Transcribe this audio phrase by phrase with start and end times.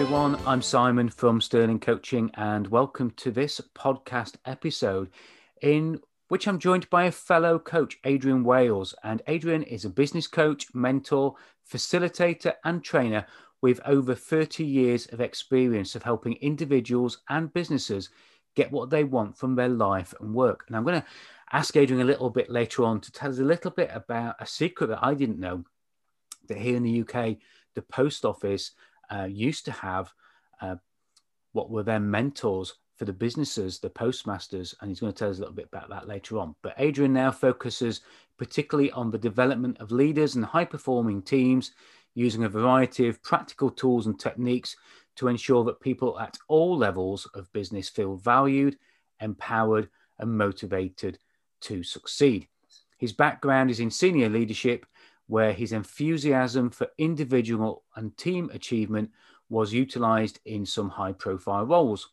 [0.00, 0.40] Everyone.
[0.46, 5.10] I'm Simon from Sterling Coaching, and welcome to this podcast episode
[5.60, 8.94] in which I'm joined by a fellow coach, Adrian Wales.
[9.04, 11.34] And Adrian is a business coach, mentor,
[11.70, 13.26] facilitator, and trainer
[13.60, 18.08] with over 30 years of experience of helping individuals and businesses
[18.56, 20.64] get what they want from their life and work.
[20.66, 21.06] And I'm going to
[21.52, 24.46] ask Adrian a little bit later on to tell us a little bit about a
[24.46, 25.64] secret that I didn't know
[26.48, 27.36] that here in the UK,
[27.74, 28.72] the post office
[29.10, 30.12] uh, used to have
[30.60, 30.76] uh,
[31.52, 35.38] what were their mentors for the businesses, the postmasters, and he's going to tell us
[35.38, 36.54] a little bit about that later on.
[36.62, 38.02] But Adrian now focuses
[38.36, 41.72] particularly on the development of leaders and high performing teams
[42.14, 44.76] using a variety of practical tools and techniques
[45.16, 48.76] to ensure that people at all levels of business feel valued,
[49.20, 49.88] empowered,
[50.18, 51.18] and motivated
[51.62, 52.48] to succeed.
[52.98, 54.84] His background is in senior leadership
[55.30, 59.08] where his enthusiasm for individual and team achievement
[59.48, 62.08] was utilized in some high profile roles.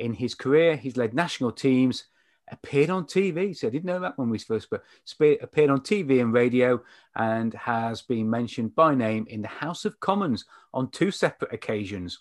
[0.00, 2.06] In his career, he's led national teams,
[2.50, 3.56] appeared on TV.
[3.56, 4.64] So I didn't know that when we first
[5.04, 5.40] spoke.
[5.40, 6.82] Appeared on TV and radio
[7.14, 12.18] and has been mentioned by name in the House of Commons on two separate occasions.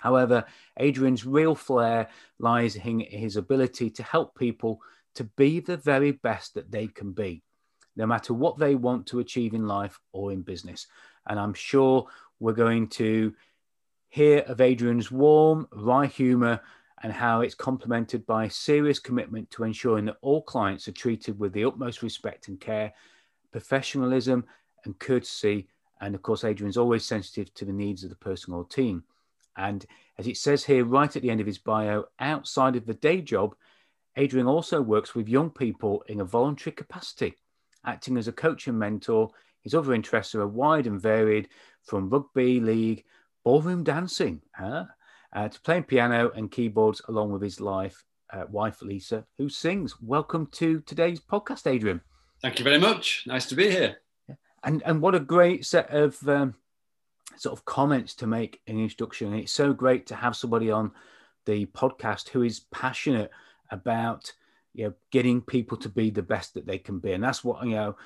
[0.00, 0.44] However,
[0.76, 2.08] Adrian's real flair
[2.40, 4.80] lies in his ability to help people
[5.14, 7.44] to be the very best that they can be
[7.96, 10.86] no matter what they want to achieve in life or in business.
[11.26, 12.06] And I'm sure
[12.38, 13.34] we're going to
[14.08, 16.60] hear of Adrian's warm, wry humor
[17.02, 21.52] and how it's complemented by serious commitment to ensuring that all clients are treated with
[21.52, 22.92] the utmost respect and care,
[23.52, 24.44] professionalism
[24.84, 25.68] and courtesy.
[26.00, 29.04] And of course, Adrian's always sensitive to the needs of the person or team.
[29.56, 29.84] And
[30.18, 33.20] as it says here, right at the end of his bio, outside of the day
[33.20, 33.54] job,
[34.16, 37.36] Adrian also works with young people in a voluntary capacity
[37.84, 39.30] acting as a coach and mentor.
[39.62, 41.48] His other interests are wide and varied,
[41.82, 43.04] from rugby league,
[43.44, 44.84] ballroom dancing, huh?
[45.32, 50.00] uh, to playing piano and keyboards, along with his life, uh, wife Lisa, who sings.
[50.00, 52.00] Welcome to today's podcast, Adrian.
[52.42, 53.24] Thank you very much.
[53.26, 53.96] Nice to be here.
[54.62, 56.54] And and what a great set of um,
[57.36, 59.32] sort of comments to make an introduction.
[59.32, 60.92] And It's so great to have somebody on
[61.46, 63.30] the podcast who is passionate
[63.70, 64.32] about
[64.80, 67.12] you know, getting people to be the best that they can be.
[67.12, 67.96] And that's what, you know,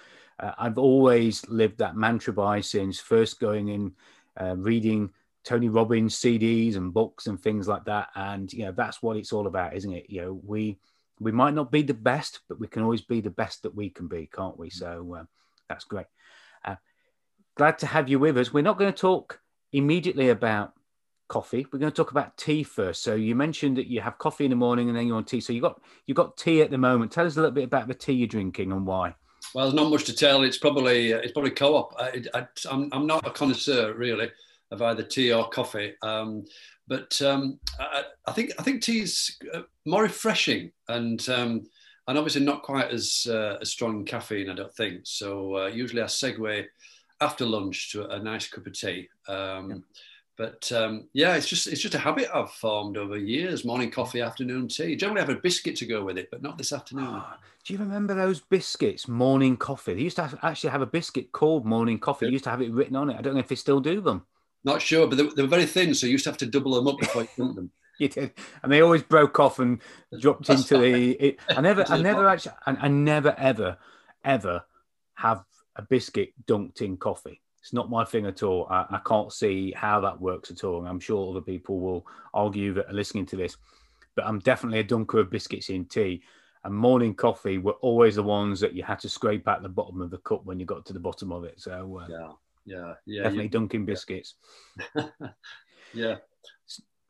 [0.41, 3.93] uh, I've always lived that mantra by since first going in,
[4.37, 5.11] uh, reading
[5.45, 8.09] Tony Robbins CDs and books and things like that.
[8.17, 10.07] And, you know, that's what it's all about, isn't it?
[10.09, 10.81] You know, we,
[11.21, 13.89] we might not be the best, but we can always be the best that we
[13.89, 14.69] can be, can't we?
[14.69, 15.25] So uh,
[15.69, 16.07] that's great.
[16.65, 16.75] Uh,
[17.57, 18.53] glad to have you with us.
[18.53, 19.39] We're not going to talk
[19.73, 20.73] immediately about
[21.29, 21.67] coffee.
[21.73, 23.03] We're going to talk about tea first.
[23.03, 25.41] So you mentioned that you have coffee in the morning and then you're on tea.
[25.41, 27.13] So you got you got tea at the moment.
[27.13, 29.15] Tell us a little bit about the tea you're drinking and why.
[29.55, 30.43] Well, there's not much to tell.
[30.43, 31.95] It's probably uh, it's probably co-op.
[31.99, 34.31] I, I, I'm I'm not a connoisseur really
[34.71, 35.95] of either tea or coffee.
[36.03, 36.45] Um,
[36.87, 41.67] but um, I, I, think I think tea is uh, more refreshing and um,
[42.09, 44.51] and obviously not quite as uh, as strong in caffeine.
[44.51, 45.57] I don't think so.
[45.57, 46.65] Uh, usually I segue
[47.21, 49.09] after lunch to a nice cup of tea.
[49.29, 49.77] Um, yeah
[50.37, 53.65] but um, yeah, it's just it's just a habit I've formed over years.
[53.65, 54.97] Morning coffee, afternoon tea.
[54.97, 57.07] Generally, have a biscuit to go with it, but not this afternoon.
[57.09, 57.35] Oh,
[57.65, 59.95] do you remember those biscuits, morning coffee?
[59.95, 62.27] They used to have, actually have a biscuit called morning coffee.
[62.27, 63.17] They used to have it written on it.
[63.17, 64.27] I don't know if they still do them.
[64.65, 66.75] Not sure, but they, they were very thin, so you used to have to double
[66.75, 67.71] them up before you drink them.
[67.99, 69.81] you did, and they always broke off and
[70.21, 71.13] dropped into the.
[71.13, 73.77] It, I never, I never actually, I, I never ever,
[74.25, 74.65] ever
[75.15, 75.45] have
[75.77, 77.41] a biscuit dunked in coffee.
[77.65, 78.67] It's not my thing at all.
[78.69, 80.81] I, I can't see how that works at all.
[80.81, 83.57] And I'm sure other people will argue that are listening to this.
[84.15, 86.23] But I'm definitely a dunker of biscuits in tea.
[86.65, 90.03] And morning coffee were always the ones that you had to scrape out the bottom
[90.03, 91.59] of the cup when you got to the bottom of it.
[91.59, 92.33] So uh, yeah,
[92.67, 94.35] yeah, yeah, definitely dunking biscuits.
[95.95, 96.17] yeah.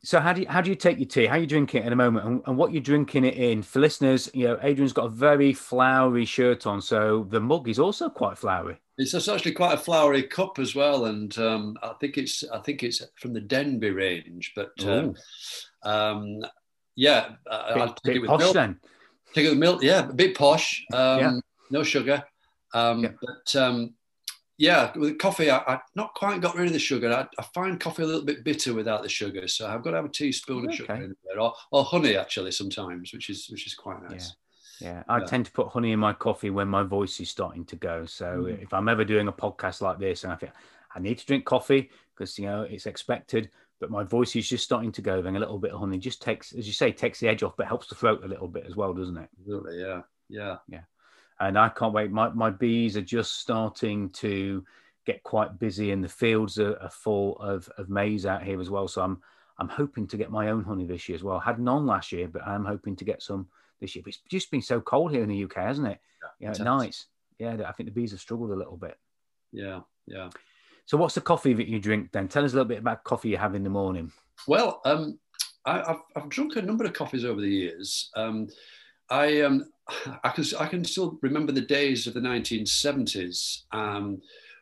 [0.04, 1.26] So how do you how do you take your tea?
[1.26, 3.62] How are you drinking it at the moment, and, and, what you're drinking it in?
[3.62, 7.78] For listeners, you know, Adrian's got a very flowery shirt on, so the mug is
[7.80, 8.80] also quite flowery.
[8.96, 12.82] It's actually quite a flowery cup as well, and um, I think it's I think
[12.84, 14.52] it's from the Denby range.
[14.54, 15.14] But um,
[15.82, 16.44] um,
[16.94, 18.54] yeah, bit, I'll take it with posh milk.
[18.54, 18.80] Then.
[19.34, 19.82] Take it with milk.
[19.82, 20.84] Yeah, a bit posh.
[20.92, 21.40] Um, yeah.
[21.70, 22.22] No sugar.
[22.72, 23.10] Um, yeah.
[23.20, 23.94] But um,
[24.58, 27.12] yeah, with coffee, I, I not quite got rid of the sugar.
[27.12, 29.96] I, I, find coffee a little bit bitter without the sugar, so I've got to
[29.96, 33.66] have a teaspoon of sugar in there, or, or honey actually sometimes, which is which
[33.66, 34.28] is quite nice.
[34.28, 34.43] Yeah.
[34.84, 35.24] Yeah, I yeah.
[35.24, 38.04] tend to put honey in my coffee when my voice is starting to go.
[38.04, 38.62] So mm.
[38.62, 40.52] if I'm ever doing a podcast like this and I think
[40.94, 43.50] I need to drink coffee because you know it's expected,
[43.80, 46.22] but my voice is just starting to go, then a little bit of honey just
[46.22, 48.66] takes, as you say, takes the edge off, but helps the throat a little bit
[48.66, 49.28] as well, doesn't it?
[49.40, 50.82] Absolutely, yeah, yeah, yeah.
[51.40, 52.10] And I can't wait.
[52.10, 54.64] My my bees are just starting to
[55.06, 58.70] get quite busy, and the fields are, are full of of maize out here as
[58.70, 58.86] well.
[58.86, 59.20] So I'm
[59.58, 61.38] I'm hoping to get my own honey this year as well.
[61.38, 63.48] I had none last year, but I'm hoping to get some
[63.80, 64.02] this year.
[64.04, 65.98] But it's just been so cold here in the UK, hasn't it?
[66.40, 67.06] Yeah, yeah nice.
[67.38, 68.96] Yeah, I think the bees have struggled a little bit.
[69.52, 70.30] Yeah, yeah.
[70.86, 72.28] So, what's the coffee that you drink then?
[72.28, 74.12] Tell us a little bit about coffee you have in the morning.
[74.46, 75.18] Well, um,
[75.64, 78.10] I, have I've drunk a number of coffees over the years.
[78.16, 78.48] Um,
[79.10, 79.70] I, um,
[80.22, 84.20] I, can, I can still remember the days of the 1970s um,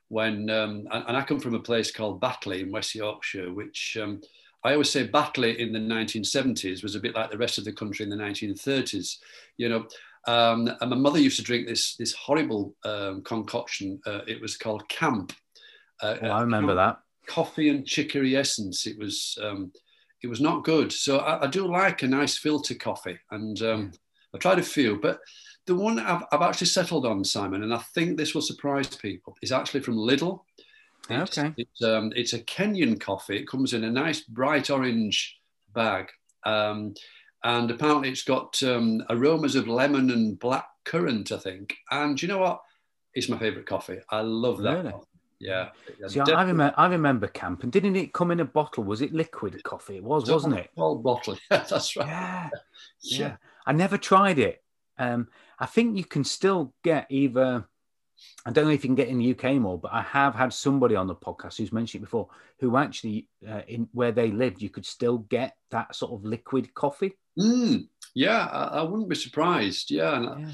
[0.09, 4.21] when, um, and I come from a place called Batley in West Yorkshire, which um,
[4.65, 7.73] I always say Batley in the 1970s was a bit like the rest of the
[7.73, 9.17] country in the 1930s.
[9.57, 9.87] You know,
[10.27, 14.01] um, and my mother used to drink this this horrible um, concoction.
[14.07, 15.33] Uh, it was called Camp,
[16.03, 18.87] uh, oh, I remember that coffee and chicory essence.
[18.87, 19.73] It was um,
[20.23, 20.93] it was not good.
[20.93, 23.93] So I, I, do like a nice filter coffee, and um,
[24.35, 25.21] I tried a few, but
[25.67, 29.37] the one I've, I've, actually settled on, Simon, and I think this will surprise people,
[29.43, 30.41] is actually from Lidl.
[31.11, 31.53] It's, okay.
[31.57, 33.37] It's, um, it's a Kenyan coffee.
[33.37, 35.39] It comes in a nice bright orange
[35.75, 36.11] bag.
[36.45, 36.95] Um,
[37.45, 41.77] and apparently it's got um, aromas of lemon and black currant, I think.
[41.91, 42.63] And you know what?
[43.15, 43.99] It's my favorite coffee.
[44.11, 44.77] I love that.
[44.77, 44.95] Really?
[45.43, 45.71] Yeah.
[46.07, 48.85] See, I remember, I remember camp, and didn't it come in a bottle?
[48.85, 49.97] Was it liquid coffee?
[49.97, 50.71] It was, wasn't it?
[50.77, 51.37] Whole bottle.
[51.51, 52.07] Yeah, that's right.
[52.07, 52.49] Yeah.
[53.03, 53.19] yeah.
[53.19, 53.37] yeah.
[53.67, 54.63] I never tried it.
[54.99, 55.27] Um,
[55.59, 57.67] I think you can still get either.
[58.45, 60.53] I don't know if you can get in the UK more, but I have had
[60.53, 62.29] somebody on the podcast who's mentioned it before,
[62.61, 66.75] who actually, uh, in where they lived, you could still get that sort of liquid
[66.75, 67.13] coffee.
[67.39, 69.91] Mm, yeah, I, I, wouldn't be surprised.
[69.91, 70.51] Yeah, yeah.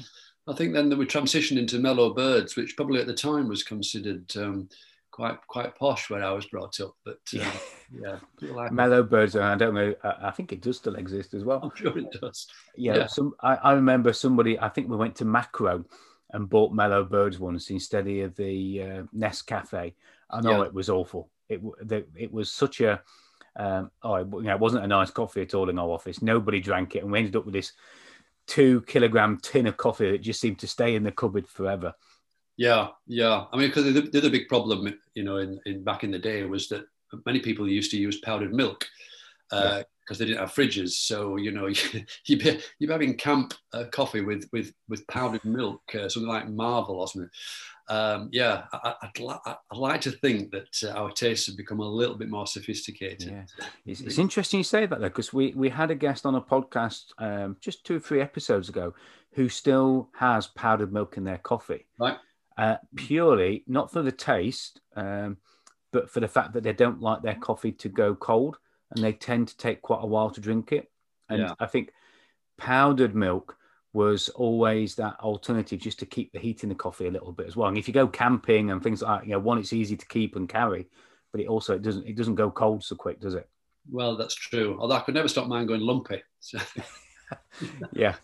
[0.47, 4.31] I think then we transitioned into mellow birds, which probably at the time was considered
[4.37, 4.69] um,
[5.11, 6.95] quite quite posh where I was brought up.
[7.03, 7.51] But uh,
[7.91, 9.35] yeah, like mellow birds.
[9.35, 9.93] I don't know.
[10.03, 11.59] I think it does still exist as well.
[11.61, 12.47] I'm sure it does.
[12.75, 13.07] Yeah, yeah.
[13.07, 14.57] Some, I, I, remember somebody.
[14.59, 15.85] I think we went to Makro
[16.31, 19.93] and bought mellow birds once instead of the uh, Nescafe.
[20.29, 20.67] I know yeah.
[20.67, 21.29] it was awful.
[21.47, 23.01] It the, it was such a
[23.55, 26.21] um, oh, it, you know, it wasn't a nice coffee at all in our office.
[26.21, 27.73] Nobody drank it, and we ended up with this
[28.47, 31.93] two kilogram tin of coffee that just seemed to stay in the cupboard forever.
[32.57, 33.45] Yeah, yeah.
[33.51, 36.19] I mean, because the, the other big problem, you know, in, in back in the
[36.19, 36.85] day was that
[37.25, 38.85] many people used to use powdered milk
[39.51, 39.83] uh, yeah.
[40.17, 40.91] They didn't have fridges.
[40.91, 45.05] So you know, you, you'd be you'd be having camp uh, coffee with with with
[45.07, 47.29] powdered milk, uh, something like Marvel or something
[47.89, 51.79] um, yeah, I, would li- I'd like to think that uh, our tastes have become
[51.79, 53.29] a little bit more sophisticated.
[53.31, 53.65] Yeah.
[53.85, 56.41] It's, it's interesting you say that though, because we, we had a guest on a
[56.41, 58.93] podcast um, just two or three episodes ago
[59.33, 61.87] who still has powdered milk in their coffee.
[61.97, 62.17] Right.
[62.57, 65.37] Uh, purely, not for the taste, um,
[65.91, 68.57] but for the fact that they don't like their coffee to go cold
[68.91, 70.89] and they tend to take quite a while to drink it.
[71.29, 71.53] And yeah.
[71.59, 71.91] I think
[72.57, 73.55] powdered milk
[73.93, 77.47] was always that alternative just to keep the heat in the coffee a little bit
[77.47, 77.69] as well.
[77.69, 80.07] And if you go camping and things like that, you know, one, it's easy to
[80.07, 80.87] keep and carry,
[81.31, 83.49] but it also it doesn't it doesn't go cold so quick, does it?
[83.91, 84.77] Well, that's true.
[84.79, 86.21] Although I could never stop mine going lumpy.
[86.39, 86.59] So.
[87.93, 88.15] yeah.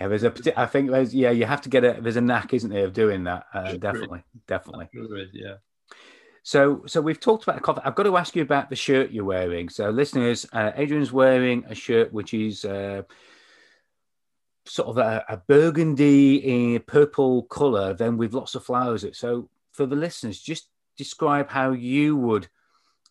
[0.00, 0.32] Yeah, there's a.
[0.60, 1.12] I think there's.
[1.12, 2.00] Yeah, you have to get a.
[2.00, 3.46] There's a knack, isn't there, of doing that?
[3.52, 4.88] Uh, definitely, definitely.
[5.32, 5.54] yeah.
[6.48, 7.82] So, so we've talked about the coffee.
[7.84, 9.68] I've got to ask you about the shirt you're wearing.
[9.68, 13.02] So, listeners, uh, Adrian's wearing a shirt which is uh,
[14.64, 19.04] sort of a, a burgundy purple color, then with lots of flowers.
[19.12, 22.48] So for the listeners, just describe how you would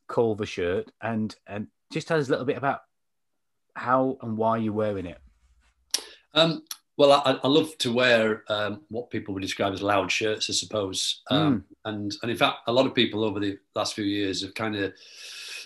[0.08, 2.80] call the shirt and and just tell us a little bit about
[3.76, 5.20] how and why you're wearing it.
[6.34, 6.64] Um,
[6.98, 10.54] well, I, I, love to wear um, what people would describe as loud shirts, I
[10.54, 11.22] suppose.
[11.30, 11.64] Um, mm.
[11.86, 14.76] And and in fact, a lot of people over the last few years have kind
[14.76, 14.94] of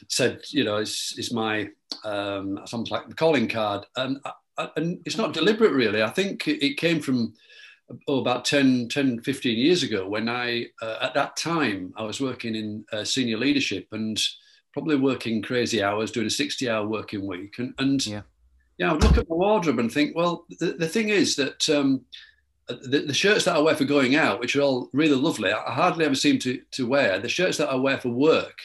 [0.09, 1.69] said, you know, it's, it's my
[2.03, 3.85] um, something like the calling card.
[3.95, 4.19] And
[4.57, 6.03] I, and it's not deliberate really.
[6.03, 7.33] I think it came from
[8.07, 12.21] oh, about 10, 10, 15 years ago when I, uh, at that time, I was
[12.21, 14.21] working in uh, senior leadership and
[14.73, 17.55] probably working crazy hours, doing a 60 hour working week.
[17.57, 18.21] And, and yeah.
[18.81, 21.69] Yeah, I would look at my wardrobe and think, well, the, the thing is that
[21.69, 22.01] um,
[22.67, 25.71] the, the, shirts that I wear for going out, which are all really lovely, I
[25.71, 27.19] hardly ever seem to, to wear.
[27.19, 28.57] The shirts that I wear for work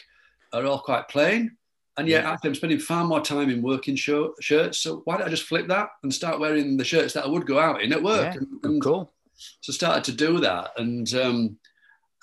[0.53, 1.55] are all quite plain.
[1.97, 2.31] And yet, yeah.
[2.31, 4.79] actually, I'm spending far more time in working shirt, shirts.
[4.79, 7.45] So why don't I just flip that and start wearing the shirts that I would
[7.45, 8.33] go out in at work?
[8.33, 9.13] Yeah, and, and cool.
[9.61, 11.59] So started to do that, and um,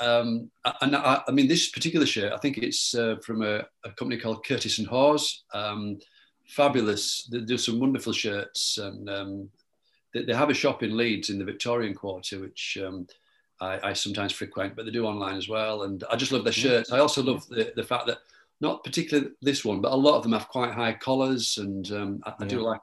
[0.00, 3.90] um, and I, I, mean, this particular shirt, I think it's uh, from a, a,
[3.96, 5.44] company called Curtis and Hawes.
[5.52, 5.98] Um,
[6.46, 7.24] fabulous.
[7.24, 9.50] They do some wonderful shirts, and um,
[10.12, 13.06] they, they, have a shop in Leeds in the Victorian Quarter, which um,
[13.60, 15.82] I, I, sometimes frequent, but they do online as well.
[15.82, 16.92] And I just love their shirts.
[16.92, 18.18] I also love the, the fact that
[18.60, 22.22] not particularly this one, but a lot of them have quite high collars, and um,
[22.24, 22.46] I, I yeah.
[22.46, 22.82] do like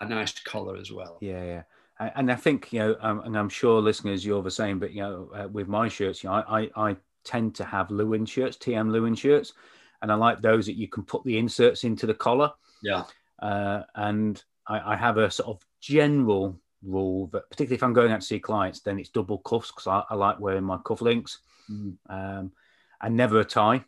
[0.00, 1.18] a nice collar as well.
[1.20, 1.62] Yeah, yeah
[2.00, 4.78] and I think you know, um, and I'm sure listeners, you're the same.
[4.78, 7.90] But you know, uh, with my shirts, you know, I, I, I tend to have
[7.90, 9.54] Lewin shirts, TM Lewin shirts,
[10.02, 12.52] and I like those that you can put the inserts into the collar.
[12.82, 13.04] Yeah.
[13.40, 18.10] Uh, and I, I, have a sort of general rule that, particularly if I'm going
[18.10, 21.38] out to see clients, then it's double cuffs because I, I, like wearing my cufflinks,
[21.70, 21.96] mm.
[22.08, 22.52] um,
[23.00, 23.84] and never a tie.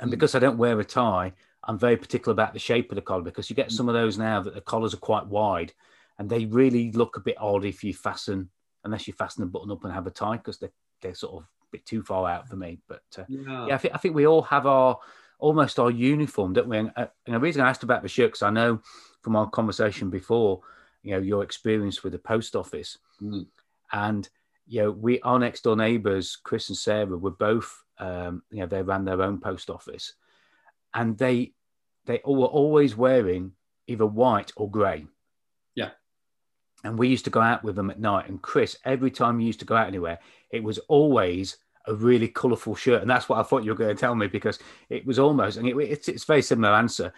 [0.00, 0.10] And mm.
[0.10, 1.32] because I don't wear a tie,
[1.64, 3.72] I'm very particular about the shape of the collar because you get mm.
[3.72, 5.72] some of those now that the collars are quite wide
[6.18, 8.48] and they really look a bit odd if you fasten
[8.84, 10.72] unless you fasten the button up and have a tie because they're,
[11.02, 12.78] they're sort of a bit too far out for me.
[12.88, 13.66] But uh, yeah.
[13.66, 14.98] yeah, I think I think we all have our
[15.38, 16.78] almost our uniform, don't we?
[16.78, 18.80] And, uh, and the reason I asked about the shirt because I know
[19.22, 20.60] from our conversation before,
[21.02, 23.46] you know, your experience with the post office, mm.
[23.92, 24.28] and
[24.66, 28.66] you know, we our next door neighbours, Chris and Sarah, were both, um, you know,
[28.66, 30.14] they ran their own post office,
[30.94, 31.52] and they
[32.06, 33.52] they were always wearing
[33.86, 35.06] either white or grey.
[35.74, 35.90] Yeah
[36.86, 38.28] and we used to go out with them at night.
[38.28, 40.18] And Chris, every time you used to go out anywhere,
[40.50, 43.94] it was always a really colourful shirt, and that's what I thought you were going
[43.94, 47.12] to tell me because it was almost, and it, it's it's a very similar answer.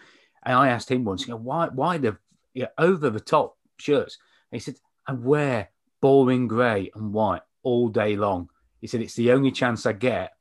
[0.44, 2.16] And I asked him once, you know, why why the
[2.54, 4.18] you know, over the top shirts?
[4.50, 5.70] And he said, I wear
[6.00, 8.50] boring grey and white all day long.
[8.80, 10.32] He said it's the only chance I get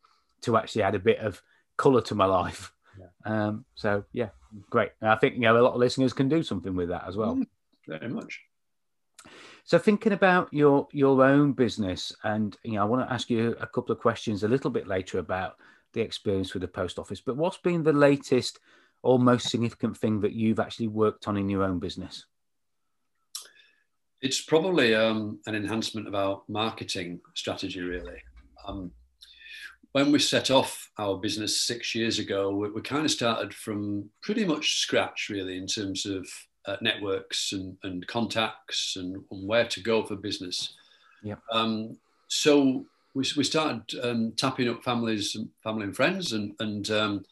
[0.41, 1.41] to actually add a bit of
[1.77, 2.71] colour to my life.
[2.99, 3.47] Yeah.
[3.47, 4.29] Um, so yeah,
[4.69, 4.91] great.
[5.01, 7.17] And I think you know a lot of listeners can do something with that as
[7.17, 7.35] well.
[7.35, 7.47] Mm,
[7.87, 8.41] very much.
[9.63, 13.55] So thinking about your your own business, and you know, I want to ask you
[13.59, 15.57] a couple of questions a little bit later about
[15.93, 17.21] the experience with the post office.
[17.21, 18.59] But what's been the latest
[19.03, 22.25] or most significant thing that you've actually worked on in your own business?
[24.21, 28.21] It's probably um, an enhancement of our marketing strategy, really.
[28.67, 28.91] Um,
[29.91, 34.09] when we set off our business six years ago, we, we, kind of started from
[34.21, 36.27] pretty much scratch, really, in terms of
[36.67, 40.73] uh, networks and, and contacts and, and, where to go for business.
[41.23, 41.35] Yeah.
[41.51, 41.97] Um,
[42.27, 47.25] so we, we started um, tapping up families, family and friends, and and um,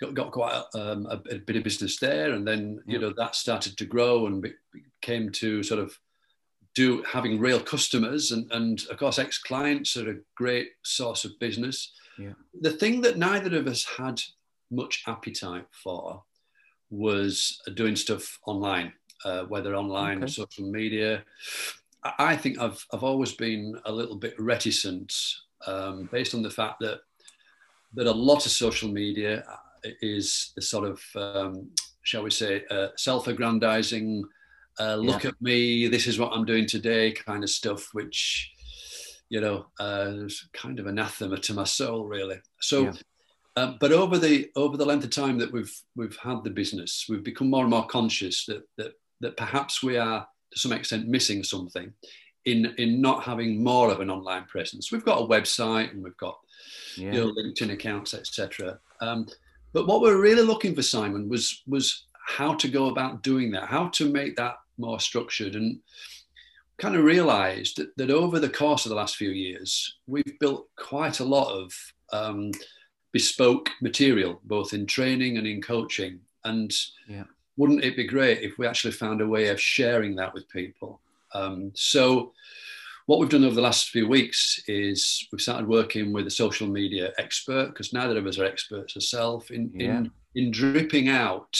[0.00, 2.32] got, got quite a, um, a, a, bit of business there.
[2.32, 4.46] And then you know that started to grow and
[5.00, 5.98] came to sort of
[6.74, 11.38] do having real customers and and of course ex clients are a great source of
[11.38, 11.92] business.
[12.18, 12.32] Yeah.
[12.60, 14.20] The thing that neither of us had
[14.70, 16.22] much appetite for
[16.94, 18.92] was doing stuff online,
[19.24, 20.24] uh, whether online okay.
[20.24, 21.24] or social media.
[22.18, 25.12] I think I've I've always been a little bit reticent,
[25.66, 27.00] um, based on the fact that
[27.94, 29.44] that a lot of social media
[30.02, 31.70] is the sort of um,
[32.02, 34.22] shall we say uh, self-aggrandizing,
[34.78, 35.30] uh, look yeah.
[35.30, 38.50] at me, this is what I'm doing today kind of stuff, which
[39.30, 42.40] you know uh, is kind of anathema to my soul, really.
[42.60, 42.84] So.
[42.84, 42.92] Yeah.
[43.56, 47.06] Um, but over the over the length of time that we've we've had the business,
[47.08, 51.08] we've become more and more conscious that that that perhaps we are to some extent
[51.08, 51.92] missing something
[52.44, 54.90] in in not having more of an online presence.
[54.90, 56.38] We've got a website and we've got
[56.96, 57.12] yeah.
[57.12, 58.78] you know, LinkedIn accounts, etc.
[59.00, 59.26] Um,
[59.72, 63.68] but what we're really looking for, Simon, was was how to go about doing that,
[63.68, 65.78] how to make that more structured, and
[66.78, 70.68] kind of realised that, that over the course of the last few years, we've built
[70.76, 71.72] quite a lot of
[72.12, 72.50] um,
[73.14, 76.18] bespoke material, both in training and in coaching.
[76.44, 76.74] And
[77.08, 77.22] yeah.
[77.56, 81.00] wouldn't it be great if we actually found a way of sharing that with people?
[81.32, 82.32] Um, so,
[83.06, 86.66] what we've done over the last few weeks is we've started working with a social
[86.66, 89.98] media expert because neither of us are experts ourselves in, yeah.
[89.98, 91.56] in, in dripping out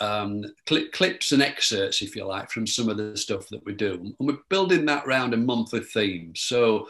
[0.00, 3.94] um, clips and excerpts, if you like, from some of the stuff that we do.
[3.94, 6.34] And we're building that around a monthly theme.
[6.34, 6.88] So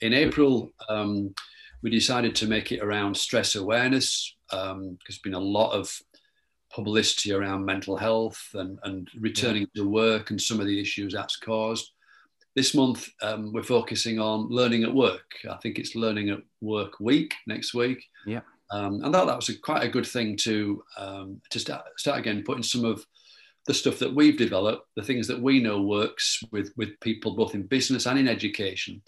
[0.00, 1.32] in April, um,
[1.82, 5.92] we decided to make it around stress awareness because um, there's been a lot of
[6.72, 9.82] publicity around mental health and, and returning yeah.
[9.82, 11.90] to work and some of the issues that's caused.
[12.56, 15.32] This month, um, we're focusing on learning at work.
[15.48, 18.04] I think it's Learning at Work Week next week.
[18.26, 18.40] Yeah.
[18.72, 22.18] Um, and that, that was a, quite a good thing to, um, to start, start
[22.18, 23.04] again, putting some of
[23.66, 27.54] the stuff that we've developed, the things that we know works with, with people both
[27.54, 29.02] in business and in education,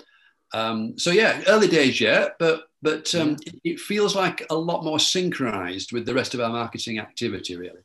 [0.55, 3.37] um, so yeah, early days yet, but but um, yeah.
[3.47, 7.57] it, it, feels like a lot more synchronized with the rest of our marketing activity,
[7.57, 7.81] really.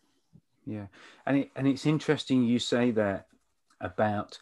[0.66, 0.88] Yeah,
[1.26, 3.28] and it, and it's interesting you say that
[3.80, 4.38] about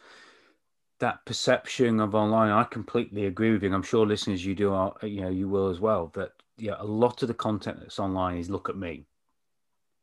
[0.98, 3.72] that perception of online, I completely agree with you.
[3.72, 6.10] I'm sure listeners, you do, are, you know, you will as well.
[6.14, 9.06] That yeah, a lot of the content that's online is look at me.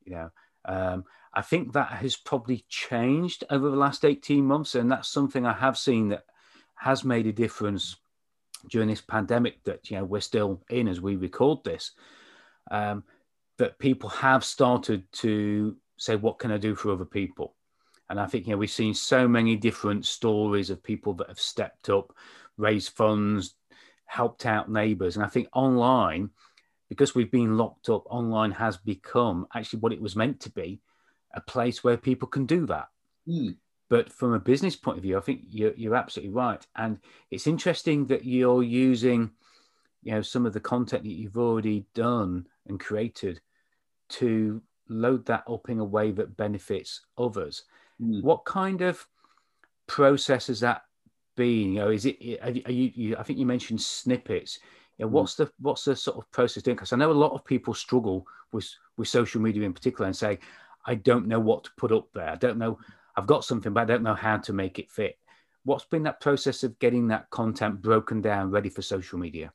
[0.05, 0.31] You know,
[0.65, 5.45] um, I think that has probably changed over the last 18 months, and that's something
[5.45, 6.25] I have seen that
[6.75, 7.97] has made a difference
[8.69, 11.91] during this pandemic that you know we're still in as we record this.
[12.71, 13.03] Um,
[13.57, 17.55] that people have started to say, "What can I do for other people?"
[18.09, 21.39] And I think you know we've seen so many different stories of people that have
[21.39, 22.13] stepped up,
[22.57, 23.55] raised funds,
[24.05, 26.29] helped out neighbours, and I think online,
[26.89, 30.81] because we've been locked up, online has become actually what it was meant to be,
[31.33, 32.87] a place where people can do that.
[33.27, 33.55] Mm.
[33.93, 36.97] But from a business point of view, I think you're, you're absolutely right, and
[37.29, 39.29] it's interesting that you're using,
[40.01, 43.39] you know, some of the content that you've already done and created
[44.09, 47.65] to load that up in a way that benefits others.
[48.01, 48.23] Mm.
[48.23, 49.05] What kind of
[49.85, 50.85] process has that
[51.35, 51.73] been?
[51.73, 52.17] You know, is it?
[52.41, 54.57] Are you, you, I think you mentioned snippets.
[54.97, 55.13] You know, hmm.
[55.13, 56.77] what's the what's the sort of process doing?
[56.77, 60.15] Because I know a lot of people struggle with with social media in particular and
[60.15, 60.39] say,
[60.83, 62.31] I don't know what to put up there.
[62.31, 62.79] I don't know.
[63.15, 65.17] I've got something, but I don't know how to make it fit.
[65.65, 69.51] What's been that process of getting that content broken down, ready for social media?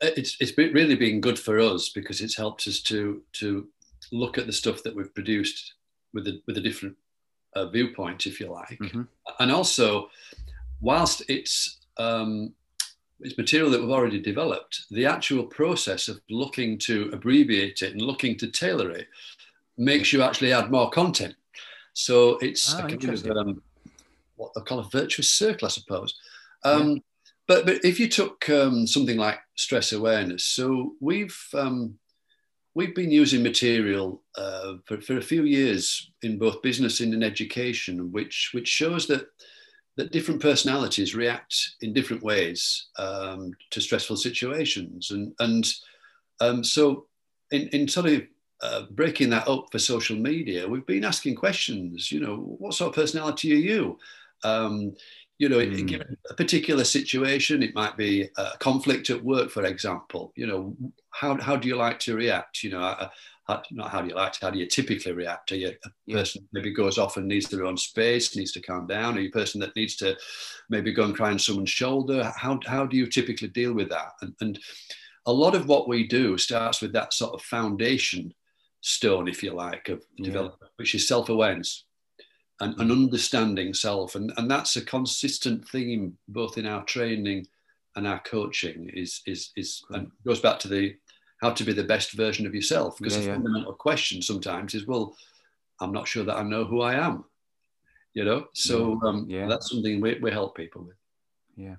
[0.00, 3.68] It's it's really been good for us because it's helped us to to
[4.12, 5.74] look at the stuff that we've produced
[6.12, 6.96] with a with a different
[7.54, 9.02] uh, viewpoint, if you like, mm-hmm.
[9.38, 10.08] and also
[10.80, 12.52] whilst it's um,
[13.20, 18.02] it's material that we've already developed, the actual process of looking to abbreviate it and
[18.02, 19.08] looking to tailor it
[19.76, 21.34] makes you actually add more content.
[21.94, 23.62] So it's a kind of um,
[24.36, 26.14] what they call a virtuous circle, I suppose.
[26.64, 26.98] Um, yeah.
[27.46, 31.98] But but if you took um, something like stress awareness, so we've um,
[32.74, 37.22] we've been using material uh, for, for a few years in both business and in
[37.22, 39.26] education, which which shows that
[39.96, 45.72] that different personalities react in different ways um, to stressful situations, and and
[46.40, 47.06] um, so
[47.50, 48.22] in, in sort of
[48.62, 52.10] uh, breaking that up for social media, we've been asking questions.
[52.10, 53.98] You know, what sort of personality are you?
[54.42, 54.94] Um,
[55.38, 55.86] you know, mm.
[55.86, 60.32] given a particular situation, it might be a conflict at work, for example.
[60.36, 60.76] You know,
[61.10, 62.62] how, how do you like to react?
[62.62, 63.08] You know, uh,
[63.48, 65.52] how, not how do you like to, how do you typically react?
[65.52, 65.72] Are you
[66.08, 69.18] a person maybe goes off and needs their own space, needs to calm down?
[69.18, 70.16] Are you a person that needs to
[70.70, 72.32] maybe go and cry on someone's shoulder?
[72.36, 74.12] How, how do you typically deal with that?
[74.22, 74.58] And, and
[75.26, 78.32] a lot of what we do starts with that sort of foundation
[78.84, 80.26] stone, if you like, of yeah.
[80.26, 81.84] development, which is self awareness
[82.60, 82.92] and, and, mm.
[82.92, 84.14] understanding self.
[84.14, 87.46] And, and that's a consistent theme both in our training
[87.96, 90.94] and our coaching is, is, is and goes back to the
[91.40, 92.98] how to be the best version of yourself.
[92.98, 93.34] Because yeah, the yeah.
[93.34, 95.16] fundamental question sometimes is, well,
[95.80, 97.24] I'm not sure that I know who I am.
[98.12, 99.48] You know, so um, yeah.
[99.48, 100.96] that's something we, we help people with.
[101.56, 101.76] Yeah.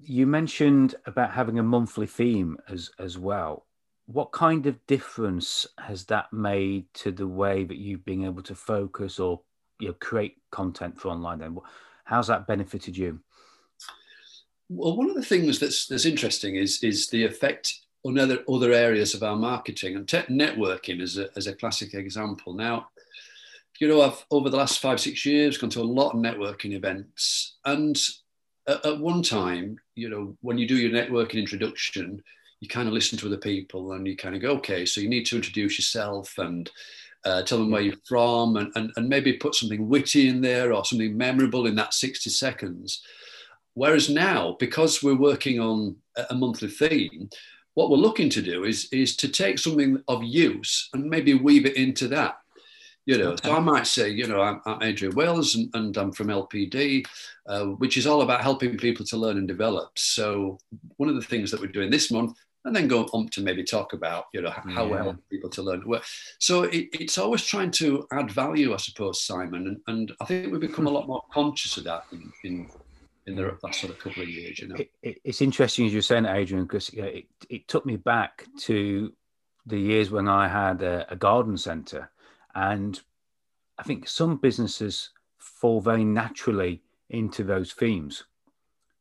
[0.00, 3.66] You mentioned about having a monthly theme as as well
[4.06, 8.54] what kind of difference has that made to the way that you've been able to
[8.54, 9.40] focus or
[9.80, 11.56] you know, create content for online then?
[12.04, 13.20] How's that benefited you?
[14.68, 18.72] Well one of the things that's that's interesting is is the effect on other other
[18.72, 22.54] areas of our marketing and te- networking as a, as a classic example.
[22.54, 22.88] Now
[23.80, 26.72] you know i've over the last five six years gone to a lot of networking
[26.72, 27.98] events and
[28.68, 32.22] at, at one time you know when you do your networking introduction
[32.64, 35.08] you kind of listen to other people and you kind of go, okay, so you
[35.08, 36.70] need to introduce yourself and
[37.26, 40.72] uh, tell them where you're from and, and, and maybe put something witty in there
[40.72, 43.02] or something memorable in that 60 seconds.
[43.74, 45.96] Whereas now, because we're working on
[46.30, 47.28] a monthly theme,
[47.74, 51.66] what we're looking to do is, is to take something of use and maybe weave
[51.66, 52.36] it into that.
[53.04, 53.48] You know, okay.
[53.48, 57.06] so I might say, you know, I'm, I'm Adrian Wales and, and, I'm from LPD,
[57.46, 59.98] uh, which is all about helping people to learn and develop.
[59.98, 60.58] So
[60.96, 63.62] one of the things that we're doing this month and then go on to maybe
[63.62, 64.90] talk about you know how yeah.
[64.90, 66.04] well people to learn work.
[66.38, 70.50] So it, it's always trying to add value, I suppose, Simon, and, and I think
[70.50, 72.70] we've become a lot more conscious of that in in,
[73.26, 74.58] in the last sort of couple of years.
[74.58, 77.68] You know, it, it, it's interesting as you're saying, Adrian, because you know, it it
[77.68, 79.12] took me back to
[79.66, 82.10] the years when I had a, a garden centre,
[82.54, 83.00] and
[83.78, 88.24] I think some businesses fall very naturally into those themes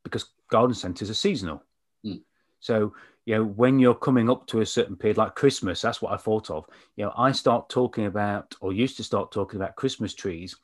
[0.04, 1.63] because garden centres are seasonal.
[2.06, 2.21] Mm.
[2.60, 2.93] So
[3.25, 6.17] you know, when you're coming up to a certain period like Christmas, that's what I
[6.17, 6.65] thought of.
[6.97, 10.57] You know, I start talking about, or used to start talking about Christmas trees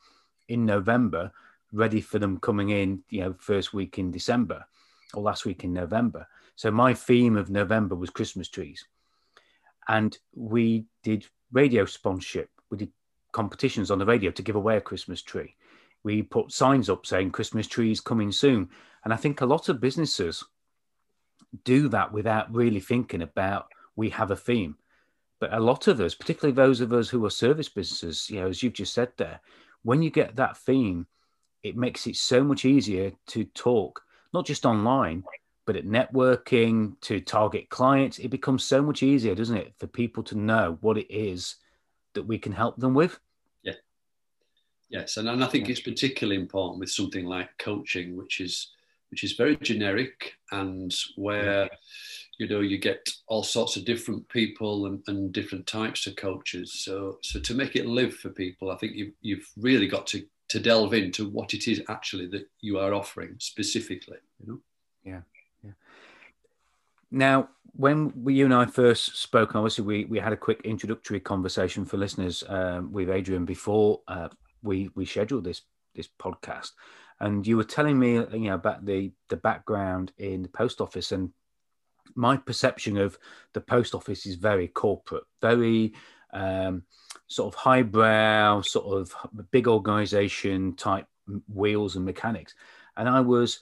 [0.49, 1.31] in November,
[1.71, 4.65] ready for them coming in, you know, first week in December
[5.13, 6.27] or last week in November.
[6.55, 8.85] So my theme of November was Christmas trees.
[9.87, 12.49] And we did radio sponsorship.
[12.69, 12.91] We did
[13.31, 15.55] competitions on the radio to give away a Christmas tree.
[16.03, 18.69] we put signs up saying Christmas trees coming soon.
[19.03, 20.43] And I think a lot of businesses
[21.63, 24.75] do that without really thinking about we have a theme.
[25.39, 28.47] But a lot of us, particularly those of us who are service businesses, you know,
[28.47, 29.39] as you've just said there,
[29.83, 31.07] when you get that theme,
[31.63, 34.01] it makes it so much easier to talk,
[34.33, 35.23] not just online,
[35.65, 38.19] but at networking to target clients.
[38.19, 41.55] It becomes so much easier, doesn't it, for people to know what it is
[42.13, 43.19] that we can help them with?
[43.63, 43.73] Yeah.
[44.89, 45.17] Yes.
[45.17, 48.71] And, and I think it's particularly important with something like coaching, which is
[49.11, 51.69] which is very generic and where
[52.37, 56.83] you know you get all sorts of different people and, and different types of coaches.
[56.83, 60.23] So so to make it live for people i think you've, you've really got to
[60.49, 64.59] to delve into what it is actually that you are offering specifically you know?
[65.03, 65.21] Yeah
[65.63, 65.71] yeah.
[67.11, 71.19] Now when we, you and i first spoke obviously we, we had a quick introductory
[71.19, 74.29] conversation for listeners um, with adrian before uh,
[74.63, 75.61] we we scheduled this
[75.95, 76.71] this podcast
[77.19, 81.11] and you were telling me you know about the the background in the post office
[81.11, 81.31] and
[82.15, 83.17] my perception of
[83.53, 85.93] the post office is very corporate very
[86.31, 86.83] um,
[87.27, 89.15] sort of highbrow sort of
[89.51, 91.07] big organization type
[91.47, 92.55] wheels and mechanics.
[92.97, 93.59] And i was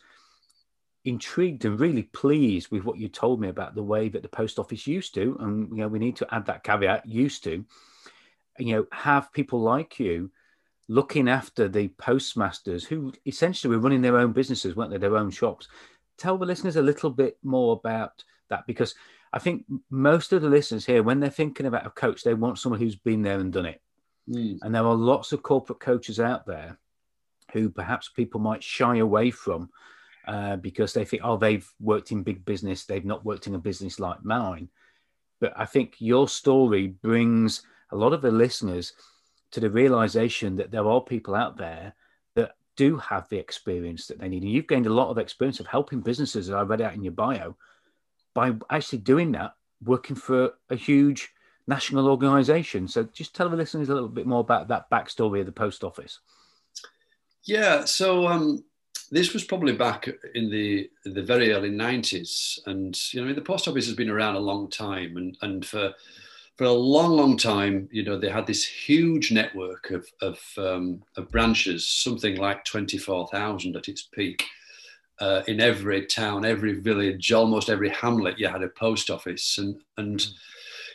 [1.05, 4.59] intrigued and really pleased with what you told me about the way that the post
[4.59, 7.63] office used to and you know we need to add that caveat used to
[8.59, 10.29] you know have people like you
[10.87, 14.97] looking after the postmasters who essentially were running their own businesses, weren't they?
[14.97, 15.67] Their own shops.
[16.17, 18.95] Tell the listeners a little bit more about that because
[19.33, 22.59] I think most of the listeners here, when they're thinking about a coach, they want
[22.59, 23.81] someone who's been there and done it.
[24.29, 24.59] Mm.
[24.61, 26.77] And there are lots of corporate coaches out there
[27.53, 29.69] who perhaps people might shy away from
[30.27, 33.59] uh, because they think, oh, they've worked in big business, they've not worked in a
[33.59, 34.69] business like mine.
[35.39, 38.93] But I think your story brings a lot of the listeners
[39.51, 41.93] to the realization that there are people out there
[42.35, 44.43] that do have the experience that they need.
[44.43, 47.03] And you've gained a lot of experience of helping businesses, as I read out in
[47.03, 47.55] your bio,
[48.33, 51.29] by actually doing that, working for a huge
[51.67, 52.87] national organization.
[52.87, 55.83] So just tell the listeners a little bit more about that backstory of the post
[55.83, 56.19] office.
[57.43, 58.63] Yeah, so um,
[59.11, 62.59] this was probably back in the the very early 90s.
[62.65, 65.17] And, you know, the post office has been around a long time.
[65.17, 65.93] And, and for
[66.57, 71.03] for a long, long time, you know, they had this huge network of, of, um,
[71.15, 74.43] of branches, something like 24,000 at its peak.
[75.19, 79.57] Uh, in every town, every village, almost every hamlet, you had a post office.
[79.57, 80.31] And, and mm.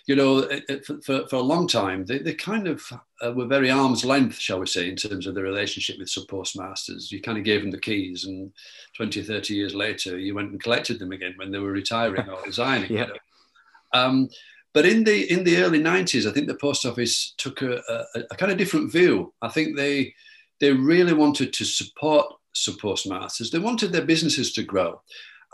[0.06, 2.84] you know, it, it, for, for a long time, they, they kind of
[3.20, 6.28] uh, were very arm's length, shall we say, in terms of the relationship with sub
[6.28, 7.10] postmasters.
[7.10, 8.52] You kind of gave them the keys, and
[8.96, 12.40] 20, 30 years later, you went and collected them again when they were retiring or
[12.46, 12.92] resigning.
[12.92, 13.06] yeah.
[13.06, 14.00] You know?
[14.00, 14.28] um,
[14.74, 18.20] but in the in the early 90s, I think the post office took a, a,
[18.30, 19.32] a kind of different view.
[19.42, 20.14] I think they
[20.60, 22.26] they really wanted to support
[22.80, 23.50] postmasters.
[23.50, 25.00] They wanted their businesses to grow.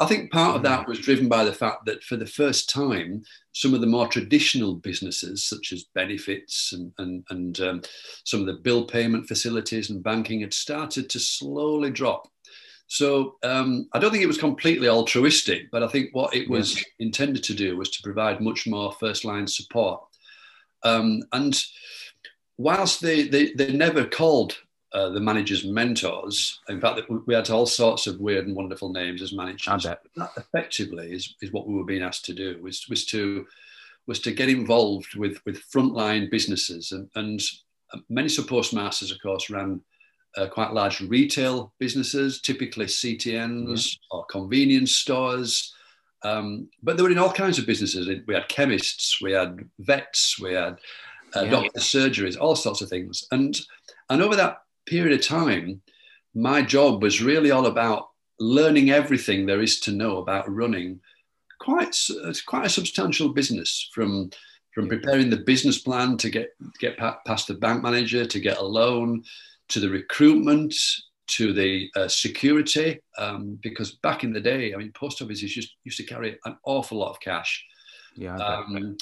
[0.00, 0.88] I think part of that mm.
[0.88, 4.76] was driven by the fact that for the first time, some of the more traditional
[4.76, 7.82] businesses, such as benefits and, and, and um,
[8.24, 12.28] some of the bill payment facilities and banking, had started to slowly drop.
[12.88, 16.74] So um, I don't think it was completely altruistic, but I think what it was
[16.74, 16.84] yes.
[16.98, 20.02] intended to do was to provide much more first line support.
[20.82, 21.62] Um, and
[22.56, 24.56] whilst they, they, they never called
[24.94, 29.20] uh, the managers mentors, in fact, we had all sorts of weird and wonderful names
[29.20, 29.82] as managers.
[29.82, 30.00] That
[30.38, 33.46] effectively is, is what we were being asked to do was, was to
[34.06, 37.42] was to get involved with with frontline businesses and, and
[38.08, 39.82] many sub postmasters, of course, ran
[40.36, 45.74] uh, quite large retail businesses, typically CTNs or convenience stores.
[46.22, 48.08] Um, but they were in all kinds of businesses.
[48.26, 50.78] We had chemists, we had vets, we had
[51.36, 51.50] uh, yeah.
[51.50, 53.26] doctor surgeries, all sorts of things.
[53.30, 53.58] And
[54.10, 55.82] and over that period of time,
[56.34, 58.08] my job was really all about
[58.40, 61.00] learning everything there is to know about running
[61.60, 61.96] quite
[62.46, 64.30] quite a substantial business from
[64.74, 68.64] from preparing the business plan to get get past the bank manager to get a
[68.64, 69.22] loan
[69.68, 70.74] to the recruitment,
[71.28, 75.74] to the uh, security, um, because back in the day, I mean, post offices just
[75.84, 77.64] used to carry an awful lot of cash.
[78.16, 78.36] Yeah.
[78.36, 78.96] Um,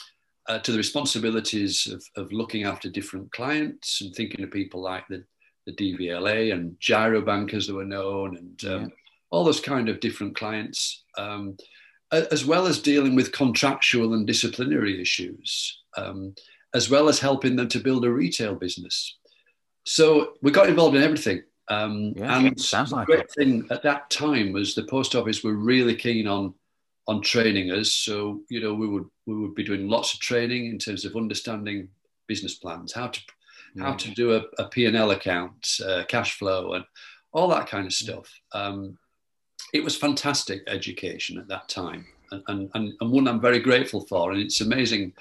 [0.48, 5.06] uh, to the responsibilities of, of looking after different clients and thinking of people like
[5.08, 5.24] the,
[5.66, 8.88] the DVLA and Giro bankers that were known and um, yeah.
[9.30, 11.56] all those kind of different clients, um,
[12.12, 16.34] as well as dealing with contractual and disciplinary issues, um,
[16.74, 19.16] as well as helping them to build a retail business.
[19.86, 21.42] So we got involved in everything.
[21.68, 23.32] Um, yeah, and sounds like the great it.
[23.32, 26.54] thing at that time was the post office were really keen on
[27.08, 27.92] on training us.
[27.92, 31.16] So you know we would we would be doing lots of training in terms of
[31.16, 31.88] understanding
[32.26, 33.20] business plans, how to
[33.78, 36.84] how to do a, a P&L account, uh, cash flow, and
[37.32, 38.26] all that kind of stuff.
[38.52, 38.96] Um,
[39.74, 44.32] it was fantastic education at that time, and, and, and one I'm very grateful for.
[44.32, 45.12] And it's amazing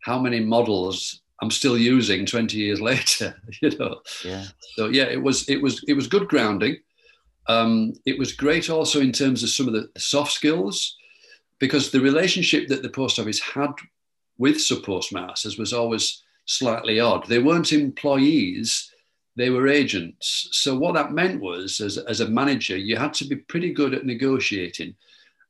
[0.00, 3.40] how many models I'm still using 20 years later.
[3.62, 4.00] You know.
[4.24, 4.44] Yeah.
[4.76, 6.76] So yeah, it was it was it was good grounding.
[7.48, 10.96] Um, it was great also in terms of some of the soft skills,
[11.58, 13.72] because the relationship that the post office had
[14.36, 17.26] with sub postmasters was always slightly odd.
[17.26, 18.92] They weren't employees,
[19.36, 20.48] they were agents.
[20.52, 23.94] So what that meant was, as, as a manager, you had to be pretty good
[23.94, 24.94] at negotiating,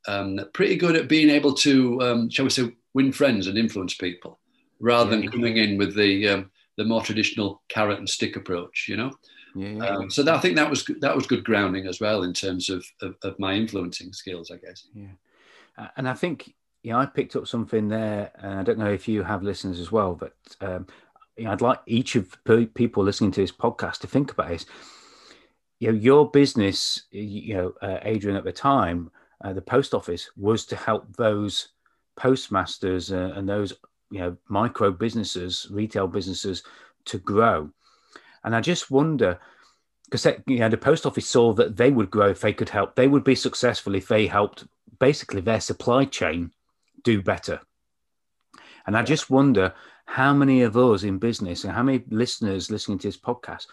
[0.06, 3.94] um, pretty good at being able to, um, shall we say, win friends and influence
[3.94, 4.38] people,
[4.80, 8.86] rather yeah, than coming in with the um, the more traditional carrot and stick approach.
[8.88, 9.10] You know.
[9.54, 9.86] Yeah.
[9.86, 12.68] Um, so that, I think that was that was good grounding as well in terms
[12.68, 14.86] of, of, of my influencing skills, I guess.
[14.94, 15.06] Yeah,
[15.76, 19.08] uh, and I think yeah, I picked up something there, and I don't know if
[19.08, 20.86] you have listeners as well, but um,
[21.36, 22.36] you know, I'd like each of
[22.74, 24.66] people listening to this podcast to think about this.
[25.80, 29.10] You know, your business, you know, uh, Adrian, at the time,
[29.44, 31.68] uh, the post office was to help those
[32.16, 33.72] postmasters uh, and those
[34.10, 36.62] you know micro businesses, retail businesses,
[37.06, 37.70] to grow.
[38.44, 39.38] And I just wonder,
[40.04, 42.94] because you know, the post office saw that they would grow if they could help.
[42.94, 44.66] They would be successful if they helped
[44.98, 46.52] basically their supply chain
[47.02, 47.60] do better.
[48.86, 49.74] And I just wonder
[50.06, 53.66] how many of us in business and how many listeners listening to this podcast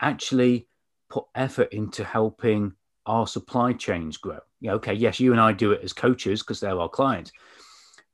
[0.00, 0.68] actually
[1.08, 2.74] put effort into helping
[3.06, 4.40] our supply chains grow.
[4.64, 7.32] Okay, yes, you and I do it as coaches because they're our clients.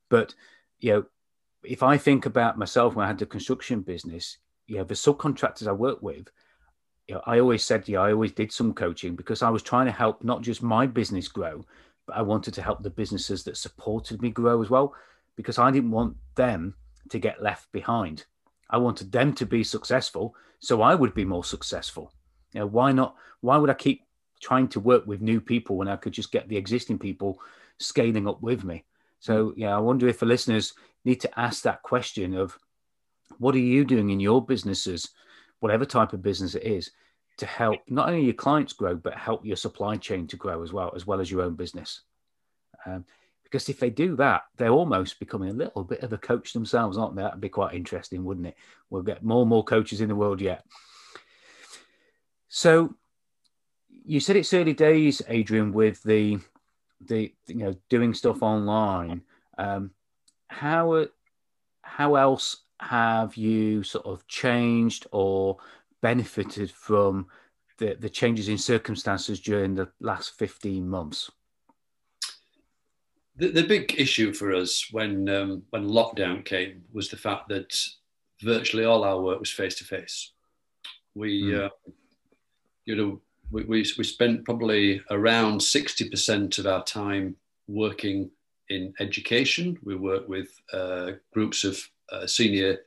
[0.09, 0.33] But
[0.79, 1.05] you know,
[1.67, 5.67] if I think about myself when I had the construction business, you know, the subcontractors
[5.67, 6.29] I work with,
[7.07, 9.85] you know, I always said, yeah, I always did some coaching because I was trying
[9.85, 11.65] to help not just my business grow,
[12.05, 14.93] but I wanted to help the businesses that supported me grow as well,
[15.35, 16.75] because I didn't want them
[17.09, 18.25] to get left behind.
[18.69, 22.11] I wanted them to be successful, so I would be more successful.
[22.53, 23.15] You know, why not?
[23.41, 24.03] Why would I keep
[24.41, 27.39] trying to work with new people when I could just get the existing people
[27.77, 28.83] scaling up with me?
[29.19, 29.53] So, mm.
[29.57, 30.73] yeah, I wonder if the listeners
[31.07, 32.57] need to ask that question of
[33.39, 35.09] what are you doing in your businesses,
[35.59, 36.91] whatever type of business it is,
[37.37, 40.73] to help not only your clients grow, but help your supply chain to grow as
[40.73, 42.01] well, as well as your own business.
[42.85, 43.05] Um,
[43.43, 46.97] because if they do that, they're almost becoming a little bit of a coach themselves,
[46.97, 47.21] aren't they?
[47.21, 48.57] That'd be quite interesting, wouldn't it?
[48.89, 50.65] We'll get more and more coaches in the world yet.
[52.49, 52.95] So
[53.89, 56.39] you said it's early days, Adrian, with the
[57.05, 59.21] the you know doing stuff online.
[59.57, 59.91] Um,
[60.49, 61.05] how
[61.81, 65.57] how else have you sort of changed or
[66.01, 67.27] benefited from
[67.77, 71.31] the, the changes in circumstances during the last 15 months?
[73.35, 77.75] The, the big issue for us when um, when lockdown came was the fact that
[78.41, 80.31] virtually all our work was face to face.
[81.13, 81.65] We, mm.
[81.65, 81.69] uh,
[82.85, 87.35] you know, we, we, we spent probably around 60% of our time
[87.67, 88.29] working
[88.69, 89.77] in education.
[89.83, 91.79] We work with uh, groups of
[92.11, 92.79] uh, senior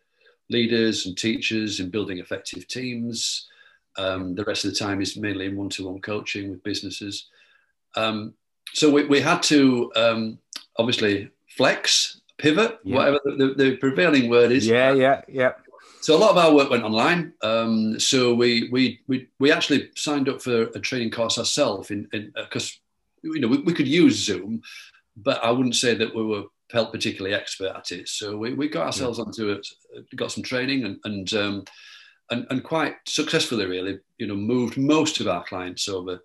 [0.48, 3.48] leaders and teachers in building effective teams.
[3.96, 7.26] Um, the rest of the time is mainly in one-to-one coaching with businesses.
[7.96, 8.34] Um,
[8.72, 10.38] so we, we, had to um,
[10.76, 12.96] obviously flex, pivot, yeah.
[12.96, 14.66] whatever the, the, prevailing word is.
[14.66, 15.52] Yeah, yeah, yeah.
[16.02, 17.32] So a lot of our work went online.
[17.42, 22.08] Um, so we, we we we actually signed up for a training course ourselves in
[22.34, 22.80] because
[23.24, 24.62] uh, you know we, we could use Zoom,
[25.16, 28.08] but I wouldn't say that we were particularly expert at it.
[28.08, 29.24] So we, we got ourselves yeah.
[29.24, 29.66] onto it,
[30.16, 31.64] got some training, and and, um,
[32.30, 36.20] and and quite successfully, really, you know, moved most of our clients over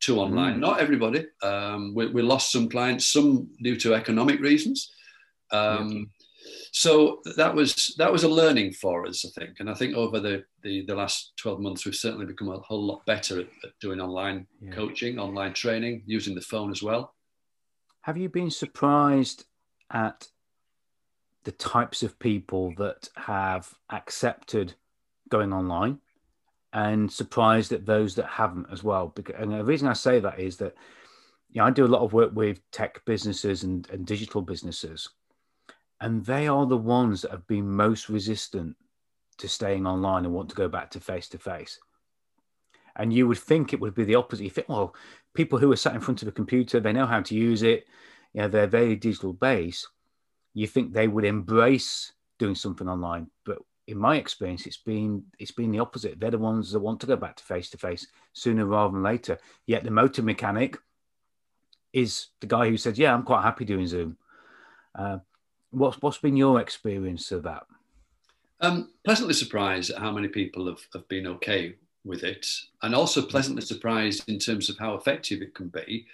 [0.00, 0.56] to online.
[0.56, 0.60] Mm.
[0.60, 1.26] Not everybody.
[1.42, 4.90] Um, we, we, lost some clients, some due to economic reasons.
[5.52, 6.04] Um, yeah.
[6.72, 10.20] So that was that was a learning for us, I think, and I think over
[10.20, 13.78] the the, the last twelve months, we've certainly become a whole lot better at, at
[13.80, 14.72] doing online yeah.
[14.72, 17.14] coaching, online training, using the phone as well.
[18.02, 19.44] Have you been surprised
[19.90, 20.28] at
[21.44, 24.74] the types of people that have accepted
[25.28, 25.98] going online
[26.72, 29.08] and surprised at those that haven't as well.
[29.14, 30.74] Because, and the reason I say that is that
[31.50, 35.08] you know, I do a lot of work with tech businesses and, and digital businesses,
[36.00, 38.76] and they are the ones that have been most resistant
[39.38, 41.78] to staying online and want to go back to face to face.
[42.96, 44.44] And you would think it would be the opposite.
[44.44, 44.94] You think, well,
[45.34, 47.86] people who are sat in front of a computer, they know how to use it,
[48.32, 49.88] you know, they're very digital based,
[50.54, 53.28] you think they would embrace doing something online.
[53.44, 56.18] But in my experience, it's been it's been the opposite.
[56.18, 59.02] They're the ones that want to go back to face to face sooner rather than
[59.02, 59.38] later.
[59.66, 60.78] Yet the motor mechanic
[61.92, 64.16] is the guy who said, "Yeah, I'm quite happy doing Zoom."
[64.94, 65.18] Uh,
[65.70, 67.64] what's what's been your experience of that?
[68.60, 72.46] Um, pleasantly surprised at how many people have, have been okay with it,
[72.82, 76.06] and also pleasantly surprised in terms of how effective it can be.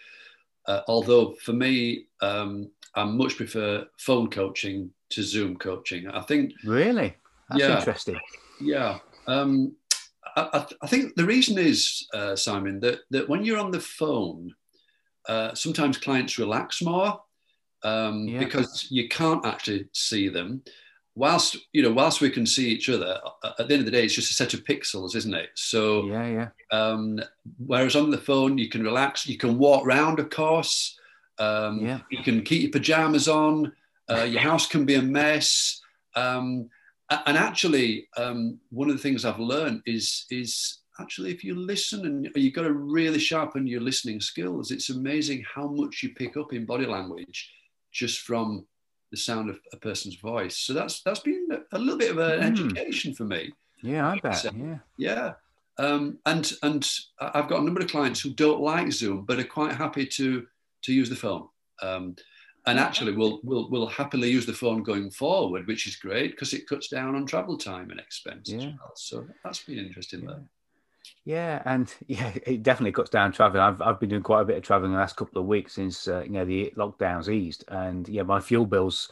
[0.67, 6.09] Uh, although for me, um, I much prefer phone coaching to Zoom coaching.
[6.09, 7.15] I think really
[7.49, 8.19] that's yeah, interesting.
[8.61, 9.77] Yeah, um,
[10.37, 14.55] I, I, think the reason is uh, Simon that that when you're on the phone,
[15.29, 17.21] uh, sometimes clients relax more
[17.83, 18.41] um, yeah.
[18.41, 20.63] because you can't actually see them.
[21.17, 23.19] Whilst you know, whilst we can see each other,
[23.59, 25.51] at the end of the day, it's just a set of pixels, isn't it?
[25.55, 26.49] So yeah, yeah.
[26.71, 27.21] Um,
[27.59, 30.99] whereas on the phone, you can relax, you can walk around, of course.
[31.39, 32.01] Um, yeah.
[32.11, 33.73] You can keep your pajamas on.
[34.09, 35.81] Uh, your house can be a mess.
[36.15, 36.69] Um,
[37.11, 42.05] and actually, um, one of the things I've learned is is actually if you listen
[42.07, 44.71] and you've got to really sharpen your listening skills.
[44.71, 47.51] It's amazing how much you pick up in body language
[47.93, 48.67] just from
[49.11, 50.59] the sound of a person's voice.
[50.59, 52.53] So that's that's been a little bit of an mm.
[52.53, 53.53] education for me.
[53.83, 54.37] Yeah, I bet.
[54.37, 55.33] So, yeah, yeah.
[55.79, 56.89] Um, and and
[57.21, 60.47] I've got a number of clients who don't like Zoom, but are quite happy to
[60.83, 61.49] to use the phone.
[61.83, 62.17] Um,
[62.67, 66.53] and actually, we'll, we'll we'll happily use the phone going forward, which is great because
[66.53, 68.73] it cuts down on travel time and expense yeah.
[68.81, 68.93] well.
[68.97, 70.31] So that's been interesting yeah.
[70.31, 70.43] there.
[71.27, 73.63] Yeah, and yeah, it definitely cuts down traveling.
[73.63, 76.09] I've I've been doing quite a bit of traveling the last couple of weeks since
[76.09, 79.11] uh, you know the lockdowns eased, and yeah, my fuel bills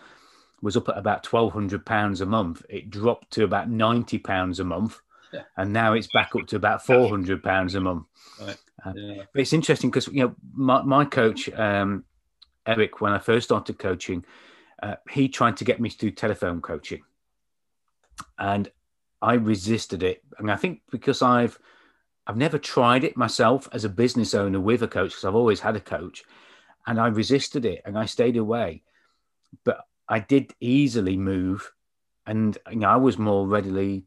[0.62, 2.64] was up at about twelve hundred pounds a month.
[2.70, 5.00] It dropped to about ninety pounds a month,
[5.32, 5.42] yeah.
[5.56, 8.06] and now it's back up to about four hundred pounds a month.
[8.40, 8.56] Right.
[8.86, 9.24] Uh.
[9.32, 12.04] But it's interesting because you know my my coach um,
[12.64, 14.24] Eric, when I first started coaching,
[14.82, 17.02] uh, he tried to get me to do telephone coaching,
[18.38, 18.70] and
[19.20, 20.22] I resisted it.
[20.38, 21.58] And I think because I've
[22.26, 25.60] I've never tried it myself as a business owner with a coach because I've always
[25.60, 26.24] had a coach,
[26.86, 28.82] and I resisted it and I stayed away.
[29.64, 31.70] But I did easily move,
[32.26, 34.04] and you know I was more readily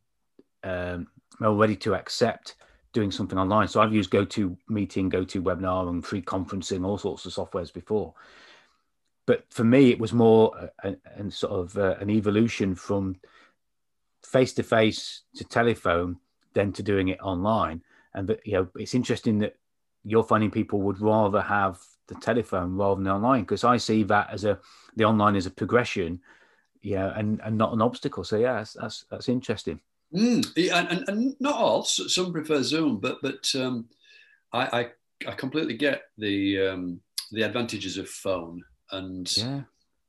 [0.63, 1.07] um,
[1.39, 2.55] more ready to accept
[2.93, 3.67] doing something online.
[3.67, 8.13] So I've used GoToMeeting, GoToWebinar, and free conferencing, all sorts of softwares before.
[9.27, 13.17] But for me, it was more and sort of uh, an evolution from
[14.23, 16.17] face to face to telephone
[16.53, 19.55] than to doing it online and you know it's interesting that
[20.03, 24.29] you're finding people would rather have the telephone rather than online because I see that
[24.31, 24.59] as a
[24.95, 26.21] the online as a progression,
[26.81, 28.23] yeah, and and not an obstacle.
[28.23, 29.79] So yeah, that's that's, that's interesting.
[30.13, 31.83] Mm, yeah, and, and not all.
[31.83, 33.89] Some prefer Zoom, but but um,
[34.53, 39.61] I, I, I completely get the um, the advantages of phone, and yeah.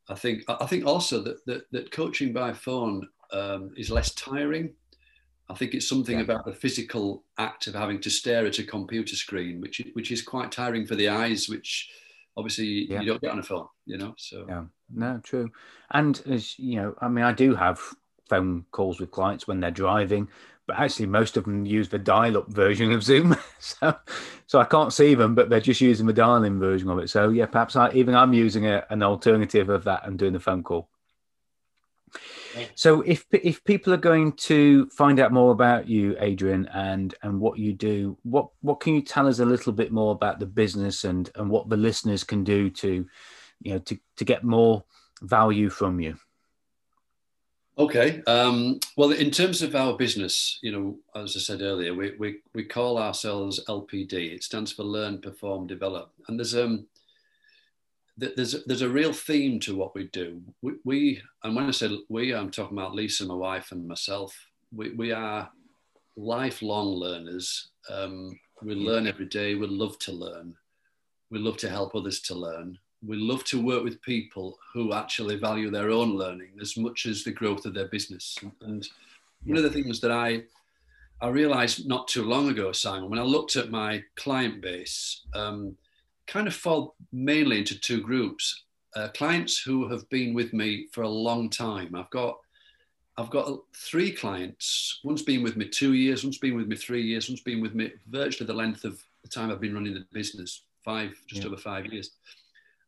[0.08, 4.74] I think I think also that that, that coaching by phone um, is less tiring
[5.50, 6.24] I think it's something yeah.
[6.24, 10.22] about the physical act of having to stare at a computer screen, which which is
[10.22, 11.90] quite tiring for the eyes, which
[12.36, 13.00] obviously yeah.
[13.00, 14.14] you don't get on a phone, you know.
[14.18, 15.50] So yeah, no, true.
[15.90, 17.80] And as you know, I mean, I do have
[18.28, 20.28] phone calls with clients when they're driving,
[20.66, 23.96] but actually most of them use the dial-up version of Zoom, so
[24.46, 27.08] so I can't see them, but they're just using the dial-in version of it.
[27.08, 30.40] So yeah, perhaps I, even I'm using a, an alternative of that and doing the
[30.40, 30.90] phone call.
[32.74, 37.40] So if if people are going to find out more about you, Adrian, and and
[37.40, 40.46] what you do, what what can you tell us a little bit more about the
[40.46, 43.06] business and and what the listeners can do to,
[43.62, 44.84] you know, to to get more
[45.22, 46.16] value from you?
[47.78, 48.22] Okay.
[48.26, 52.38] Um, well, in terms of our business, you know, as I said earlier, we, we,
[52.52, 54.34] we call ourselves LPD.
[54.34, 56.10] It stands for Learn, Perform, Develop.
[56.26, 56.88] And there's um,
[58.18, 60.42] there's a, there's a real theme to what we do.
[60.60, 64.36] We, we, and when I say we, I'm talking about Lisa, my wife, and myself.
[64.74, 65.50] We, we are
[66.16, 67.68] lifelong learners.
[67.88, 69.54] Um, we learn every day.
[69.54, 70.56] We love to learn.
[71.30, 72.78] We love to help others to learn.
[73.06, 77.22] We love to work with people who actually value their own learning as much as
[77.22, 78.36] the growth of their business.
[78.62, 78.88] And
[79.44, 80.42] one of the things that I
[81.20, 85.22] I realized not too long ago, Simon, when I looked at my client base.
[85.34, 85.76] Um,
[86.28, 88.64] kind of fall mainly into two groups.
[88.94, 91.94] Uh, clients who have been with me for a long time.
[91.94, 92.38] I've got
[93.16, 95.00] I've got three clients.
[95.02, 97.74] One's been with me two years, one's been with me three years, one's been with
[97.74, 101.48] me virtually the length of the time I've been running the business, five, just yeah.
[101.48, 102.12] over five years.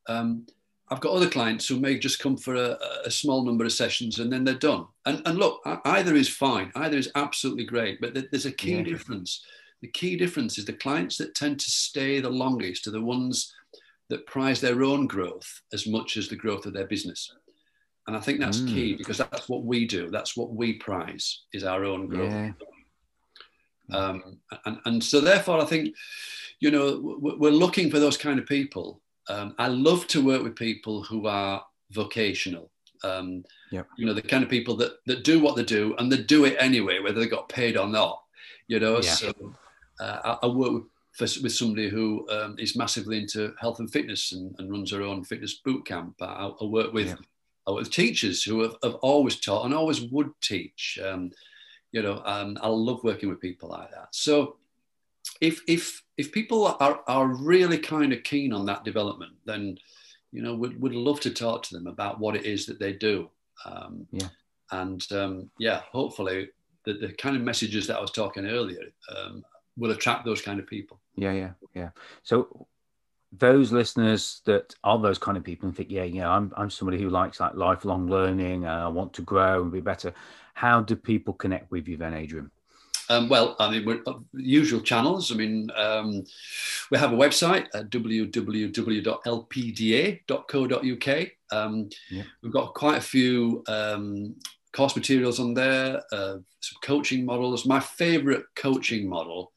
[0.06, 0.46] Um,
[0.88, 4.18] I've got other clients who may just come for a, a, small number of sessions
[4.18, 4.86] and then they're done.
[5.06, 8.82] And, and look, either is fine, either is absolutely great, but there's a key yeah.
[8.82, 9.44] difference
[9.82, 13.52] the key difference is the clients that tend to stay the longest are the ones
[14.10, 17.32] that prize their own growth as much as the growth of their business.
[18.06, 18.68] And I think that's mm.
[18.68, 20.10] key because that's what we do.
[20.10, 22.32] That's what we prize is our own growth.
[22.32, 22.52] Yeah.
[23.96, 25.94] Um, and, and so therefore, I think,
[26.58, 29.00] you know, we're looking for those kind of people.
[29.28, 32.70] Um, I love to work with people who are vocational.
[33.04, 33.86] Um, Yep.
[33.96, 36.44] You know, the kind of people that, that do what they do and they do
[36.44, 38.20] it anyway, whether they got paid or not.
[38.66, 39.12] You know, Yeah.
[39.12, 39.32] so
[40.00, 44.32] I, I work with, for, with somebody who um, is massively into health and fitness
[44.32, 46.14] and, and runs her own fitness boot camp.
[46.20, 47.16] I, I work with Yeah.
[47.66, 50.98] I work with teachers who have, have always taught and always would teach.
[51.04, 51.30] Um,
[51.92, 54.08] you know, um, I love working with people like that.
[54.12, 54.56] So
[55.40, 59.78] if if if people are, are really kind of keen on that development, then
[60.32, 62.92] you know would would love to talk to them about what it is that they
[62.92, 63.28] do.
[63.64, 64.28] Um, Yeah.
[64.72, 66.48] And um, yeah, hopefully
[66.84, 68.84] the, the kind of messages that I was talking earlier
[69.14, 69.44] um,
[69.76, 71.00] will attract those kind of people.
[71.16, 71.90] Yeah, yeah, yeah.
[72.22, 72.66] So
[73.32, 77.00] those listeners that are those kind of people and think, yeah, yeah, I'm I'm somebody
[77.00, 78.66] who likes like lifelong learning.
[78.66, 80.12] Uh, I want to grow and be better.
[80.54, 82.50] How do people connect with you then, Adrian?
[83.08, 85.32] Um, well, I mean, we're, uh, usual channels.
[85.32, 86.22] I mean, um,
[86.92, 88.68] we have a website at www.lpda.co.uk.
[91.52, 92.22] Um, Yeah.
[92.40, 94.36] We've got quite a few um,
[94.72, 97.66] course materials on there, uh, some coaching models.
[97.66, 99.50] My favorite coaching model,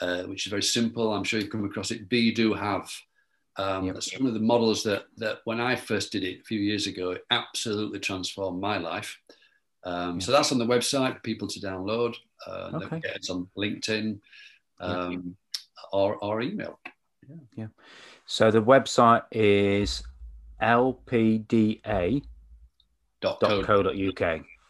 [0.00, 2.90] uh, which is very simple, I'm sure you've come across it, Be, Do, Have.
[3.56, 3.94] Um, Yep.
[3.94, 6.86] That's one of the models that, that when I first did it a few years
[6.86, 9.18] ago, it absolutely transformed my life.
[9.84, 10.24] Um, Yeah.
[10.24, 12.16] So that's on the website for people to download.
[12.46, 12.96] Uh, Okay.
[12.96, 13.12] okay.
[13.14, 14.18] It's on LinkedIn
[14.80, 15.36] um,
[15.92, 16.78] or, or email.
[17.28, 17.36] Yeah.
[17.56, 17.66] yeah.
[18.26, 20.02] So the website is
[20.62, 22.22] lpda.co.uk.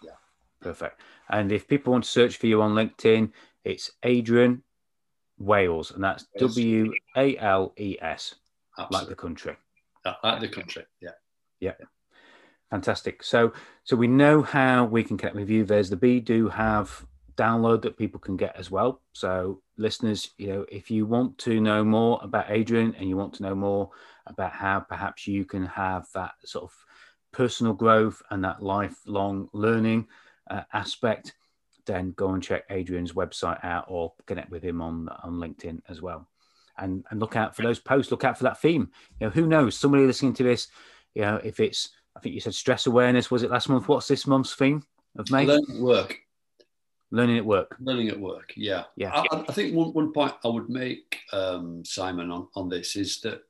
[0.03, 0.11] Yeah.
[0.61, 1.01] Perfect.
[1.29, 3.31] And if people want to search for you on LinkedIn,
[3.65, 4.63] it's Adrian
[5.41, 6.27] Wales, and that's.
[6.39, 8.37] W A L E S,
[8.91, 9.57] like the country.
[10.05, 10.85] Uh, Like the country.
[11.01, 11.11] Yeah.
[11.59, 11.73] Yeah.
[12.71, 13.25] Fantastic.
[13.25, 15.65] So, so we know how we can connect with you.
[15.65, 17.05] There's the Be Do Have
[17.37, 19.01] download that people can get as well.
[19.13, 23.35] So, listeners, you know, if you want to know more about Adrian and you want
[23.35, 23.91] to know more
[24.27, 26.73] about how perhaps you can have that sort of
[27.33, 30.07] personal growth and that lifelong learning
[30.51, 31.35] uh, aspect,
[31.91, 36.01] then go and check Adrian's website out or connect with him on on LinkedIn as
[36.01, 36.29] well.
[36.79, 38.11] And and look out for those posts.
[38.11, 38.91] Look out for that theme.
[39.21, 39.77] You know, who knows?
[39.77, 40.69] Somebody listening to this,
[41.15, 43.31] you know, if it's I think you said stress awareness.
[43.31, 43.89] Was it last month?
[43.89, 44.83] What's this month's theme
[45.17, 45.47] of May?
[45.47, 46.17] Learning at work.
[47.13, 47.77] Learning at work.
[47.81, 48.53] Learning at work.
[48.57, 48.85] Yeah.
[48.97, 49.11] Yeah.
[49.15, 53.21] I, I- think one, one point I would make, um, Simon, on, on this is
[53.23, 53.43] that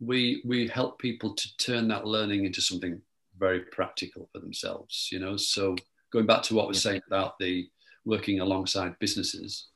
[0.00, 3.00] we we help people to turn that learning into something
[3.38, 5.08] very practical for themselves.
[5.12, 5.76] You know, so
[6.12, 6.80] going back to what we're Yeah.
[6.80, 7.68] saying about the
[8.06, 9.66] working alongside businesses,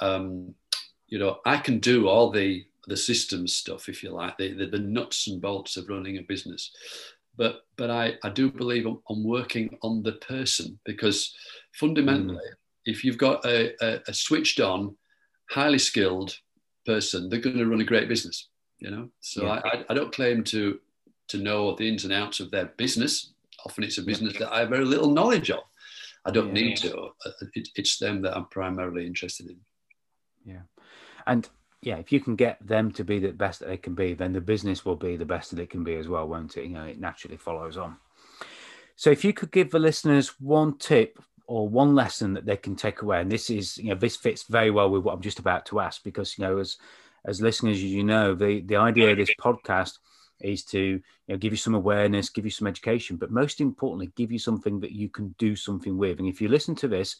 [0.00, 0.54] um,
[1.06, 4.66] you know, I can do all the the systems stuff, if you like, the, the,
[4.66, 6.70] the nuts and bolts of running a business.
[7.36, 11.34] But but I, I do believe I'm working on the person because
[11.74, 12.48] fundamentally,
[12.84, 14.96] if you've got a, a, a switched on,
[15.50, 16.36] highly skilled
[16.84, 18.48] person, they're going to run a great business.
[18.80, 19.60] You know, so Yeah.
[19.64, 20.80] I, I, I don't claim to
[21.28, 23.34] to know the ins and outs of their business.
[23.66, 25.62] Often it's a business that I have very little knowledge of.
[26.28, 26.62] I don't Yeah.
[26.62, 26.96] need to.
[27.24, 29.60] Uh, It, it's them that I'm primarily interested in.
[30.44, 30.62] Yeah,
[31.26, 31.48] and
[31.82, 34.32] yeah, if you can get them to be the best that they can be, then
[34.32, 36.64] the business will be the best that it can be as well, won't it?
[36.64, 37.96] You know, it naturally follows on.
[38.96, 42.76] So if you could give the listeners one tip or one lesson that they can
[42.76, 45.38] take away, and this is, you know, this fits very well with what I'm just
[45.38, 46.76] about to ask, because you know, as
[47.24, 49.98] as listeners, as you know, the the idea of this podcast
[50.40, 54.12] is to you know give you some awareness, give you some education, but most importantly,
[54.16, 56.18] give you something that you can do something with.
[56.18, 57.16] And if you listen to this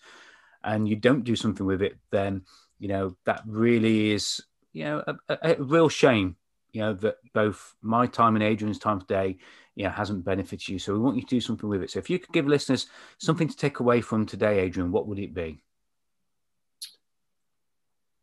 [0.64, 2.42] and you don't do something with it, then
[2.78, 4.40] you know that really is
[4.72, 6.36] you know a, a, a real shame.
[6.72, 9.38] You know that both my time and Adrian's time today,
[9.74, 10.78] you know, hasn't benefited you.
[10.78, 11.90] So we want you to do something with it.
[11.90, 12.86] So if you could give listeners
[13.18, 15.62] something to take away from today, Adrian, what would it be?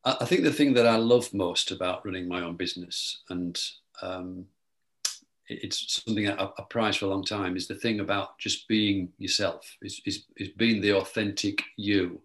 [0.06, 3.60] I think the thing that I love most about running my own business, and
[4.04, 4.46] um,
[5.48, 9.10] it's something I, I prize for a long time, is the thing about just being
[9.18, 12.22] yourself, is, is, is being the authentic you.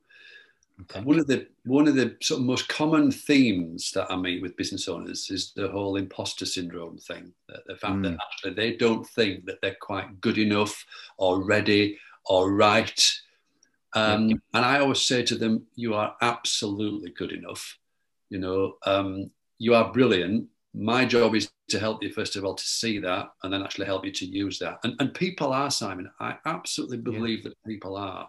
[0.82, 1.02] Okay.
[1.02, 4.56] One of the one of the sort of most common themes that I meet with
[4.56, 7.34] business owners is the whole imposter syndrome thing.
[7.48, 8.18] The, the fact that Mm.
[8.26, 10.86] actually they don't think that they're quite good enough
[11.18, 13.06] or ready or right.
[13.94, 17.78] Um, And I always say to them, "You are absolutely good enough.
[18.30, 20.48] You know, um, you are brilliant.
[20.72, 23.86] My job is to help you first of all to see that, and then actually
[23.86, 24.78] help you to use that.
[24.84, 26.10] And, and people are Simon.
[26.20, 28.28] I absolutely believe that people are.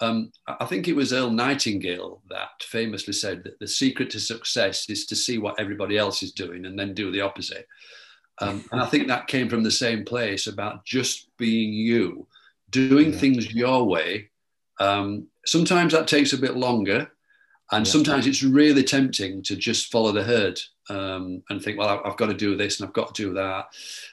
[0.00, 4.20] Um, I I think it was Earl Nightingale that famously said that the secret to
[4.20, 7.66] success is to see what everybody else is doing and then do the opposite.
[8.38, 12.26] Um, and I think that came from the same place about just being you,
[12.70, 13.18] doing Yeah.
[13.18, 14.30] things your way.
[14.78, 17.10] Um, sometimes that takes a bit longer,
[17.72, 17.92] and Yeah.
[17.92, 22.26] sometimes it's really tempting to just follow the herd um, and think, well, I've got
[22.26, 23.66] to do this and I've got to do that.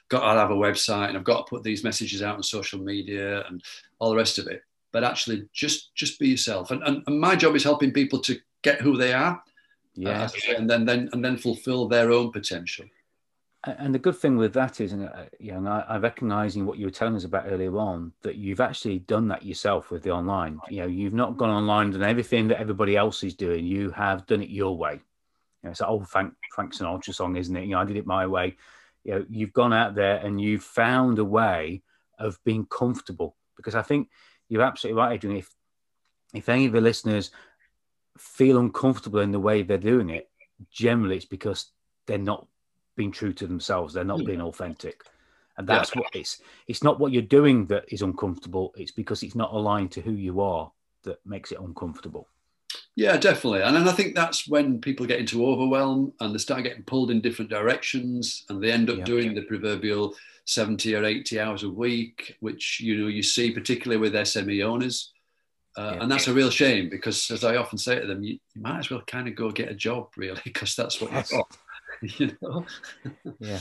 [0.09, 2.79] Got to have a website and I've got to put these messages out on social
[2.79, 3.63] media and
[3.99, 4.61] all the rest of it.
[4.91, 6.71] But actually, just just be yourself.
[6.71, 9.41] And, and, and my job is helping people to get who they are,
[9.95, 12.85] yeah, uh, and then then and then fulfill their own potential.
[13.65, 16.85] And the good thing with that is, uh, you know, I, I recognizing what you
[16.85, 20.59] were telling us about earlier on, that you've actually done that yourself with the online.
[20.69, 23.65] You know, you've not gone online and done everything that everybody else is doing.
[23.65, 24.99] You have done it your way.
[25.63, 27.63] You know, it's an old Frank Frank Sinatra song, isn't it?
[27.63, 28.57] You know, I did it my way.
[29.03, 31.81] You know, you've gone out there and you've found a way
[32.19, 33.35] of being comfortable.
[33.55, 34.09] Because I think
[34.49, 35.37] you're absolutely right, Adrian.
[35.37, 35.49] If
[36.33, 37.31] if any of the listeners
[38.17, 40.29] feel uncomfortable in the way they're doing it,
[40.71, 41.71] generally it's because
[42.05, 42.47] they're not
[42.95, 43.93] being true to themselves.
[43.93, 44.27] They're not yeah.
[44.27, 45.03] being authentic.
[45.57, 46.01] And that's yeah.
[46.01, 48.73] what it's it's not what you're doing that is uncomfortable.
[48.75, 50.71] It's because it's not aligned to who you are
[51.03, 52.27] that makes it uncomfortable.
[52.95, 53.63] Yeah, definitely.
[53.63, 57.09] And then I think that's when people get into overwhelm and they start getting pulled
[57.09, 59.03] in different directions and they end up yeah.
[59.03, 60.15] doing the proverbial
[60.45, 65.11] 70 or 80 hours a week, which you know you see particularly with SME owners.
[65.75, 66.03] Uh, yeah.
[66.03, 68.77] And that's a real shame because, as I often say to them, you, you might
[68.77, 71.57] as well kind of go get a job, really, because that's what you've got.
[72.19, 72.65] you know?
[73.39, 73.59] yeah.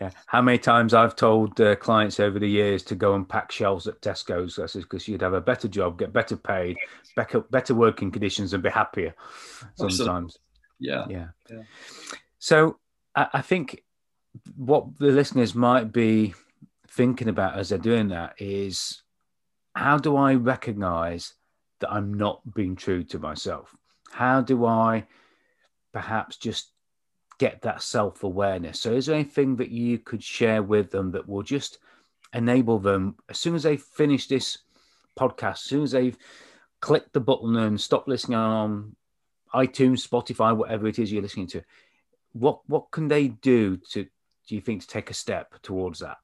[0.00, 0.10] Yeah.
[0.26, 3.86] How many times I've told uh, clients over the years to go and pack shelves
[3.86, 6.78] at Tesco's because you'd have a better job, get better paid,
[7.16, 9.14] better, better working conditions, and be happier
[9.74, 10.38] sometimes.
[10.78, 11.04] Yeah.
[11.10, 11.28] yeah.
[11.50, 11.62] Yeah.
[12.38, 12.78] So
[13.14, 13.82] I, I think
[14.56, 16.34] what the listeners might be
[16.88, 19.02] thinking about as they're doing that is
[19.74, 21.34] how do I recognize
[21.80, 23.76] that I'm not being true to myself?
[24.10, 25.06] How do I
[25.92, 26.72] perhaps just
[27.40, 28.78] get that self awareness.
[28.78, 31.78] So, is there anything that you could share with them that will just
[32.34, 34.58] enable them as soon as they finish this
[35.18, 36.18] podcast, as soon as they've
[36.80, 38.94] clicked the button and stopped listening on
[39.54, 41.62] iTunes, Spotify, whatever it is you're listening to?
[42.32, 46.18] What what can they do to do you think to take a step towards that?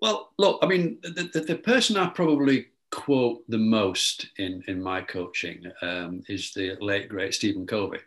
[0.00, 4.82] Well, look, I mean, the, the, the person I probably quote the most in in
[4.82, 8.00] my coaching um, is the late great Stephen Covey,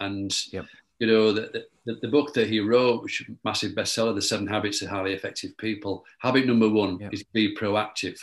[0.00, 0.64] and yep
[0.98, 4.22] you know, the, the, the, book that he wrote, which is a massive bestseller, The
[4.22, 6.04] Seven Habits of Highly Effective People.
[6.20, 8.18] Habit number one is be proactive.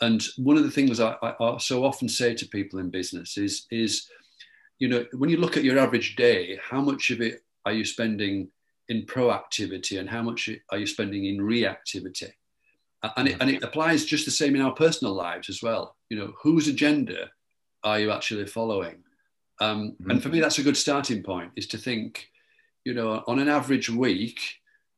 [0.00, 3.66] And one of the things I, I, so often say to people in business is,
[3.70, 4.08] is,
[4.78, 7.84] you know, when you look at your average day, how much of it are you
[7.84, 8.48] spending
[8.88, 12.32] in proactivity and how much are you spending in reactivity?
[13.16, 15.96] And it, and it applies just the same in our personal lives as well.
[16.08, 17.30] You know, whose agenda
[17.82, 19.02] are you actually following?
[19.60, 20.10] Um, mm-hmm.
[20.10, 22.28] And for me, that's a good starting point is to think,
[22.84, 24.40] you know, on an average week,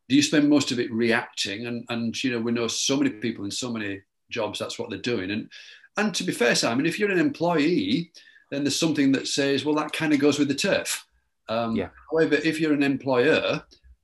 [0.08, 1.66] do you spend most of it reacting?
[1.66, 4.90] And, and you know, we know so many people in so many jobs, that's what
[4.90, 5.30] they're doing.
[5.30, 5.50] And,
[5.96, 8.10] and to be fair, Simon, if you're an employee,
[8.50, 11.06] then there's something that says, well, that kind of goes with the turf.
[11.48, 11.88] Um, yeah.
[12.10, 13.62] However, if you're an employer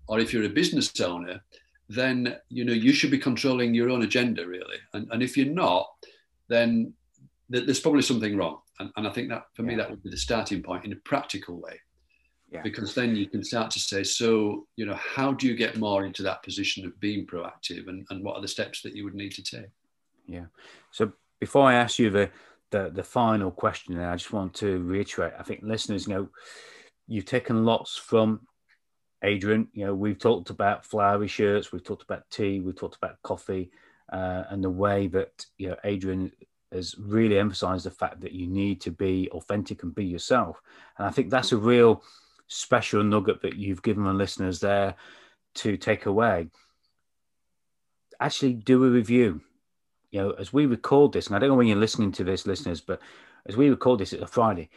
[0.09, 1.41] or if you're a business owner,
[1.89, 4.77] then you know you should be controlling your own agenda really.
[4.93, 5.89] And, and if you're not,
[6.49, 6.95] then
[7.53, 8.61] th- there's probably something wrong.
[8.81, 9.69] And, and I think that for yeah.
[9.69, 11.79] me, that would be the starting point in a practical way.
[12.51, 12.63] Yeah.
[12.63, 16.05] Because then you can start to say, so, you know, how do you get more
[16.05, 19.15] into that position of being proactive and, and what are the steps that you would
[19.15, 19.71] need to take?
[20.27, 20.47] Yeah.
[20.91, 22.31] So before I ask you the,
[22.71, 26.29] the, the final question, I just want to reiterate, I think listeners, you know,
[27.07, 28.41] you've taken lots from
[29.23, 29.69] Adrian.
[29.73, 33.71] You know, we've talked about flowery shirts, we've talked about tea, we've talked about coffee,
[34.13, 36.33] uh, and the way that you know Adrian
[36.73, 40.61] has really emphasized the fact that you need to be authentic and be yourself.
[40.99, 42.03] And I think that's a real
[42.47, 44.95] special nugget that you've given the listeners there
[45.57, 46.49] to take away.
[48.21, 49.41] Actually, do a review.
[50.11, 52.47] You know, as we record this, and I don't know when you're listening to this,
[52.47, 53.01] listeners, but
[53.47, 54.69] as we record this, it's a Friday.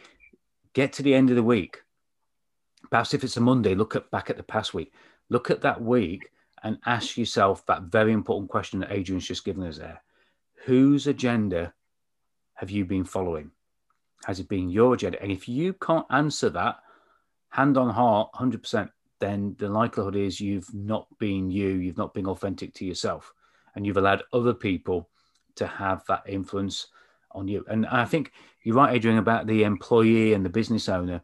[0.72, 1.82] Get to the end of the week.
[2.90, 4.92] Perhaps if it's a Monday, look at back at the past week.
[5.28, 6.30] Look at that week
[6.62, 10.02] and ask yourself that very important question that Adrian's just given us there.
[10.64, 11.74] Whose agenda
[12.64, 13.50] have you been following?
[14.24, 15.20] Has it been your agenda?
[15.22, 16.76] And if you can't answer that
[17.50, 18.88] hand on heart, 100%,
[19.20, 23.34] then the likelihood is you've not been you, you've not been authentic to yourself,
[23.74, 25.10] and you've allowed other people
[25.56, 26.86] to have that influence
[27.32, 27.66] on you.
[27.68, 31.20] And I think you're right, Adrian, about the employee and the business owner.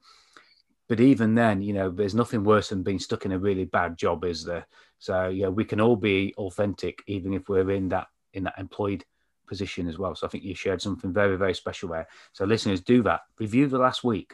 [0.91, 3.97] But even then, you know, there's nothing worse than being stuck in a really bad
[3.97, 4.67] job, is there?
[4.99, 9.07] So yeah, we can all be authentic, even if we're in that in that employed
[9.51, 10.15] position as well.
[10.15, 12.09] So I think you shared something very, very special there.
[12.33, 13.21] So listeners, do that.
[13.39, 14.33] Review the last week.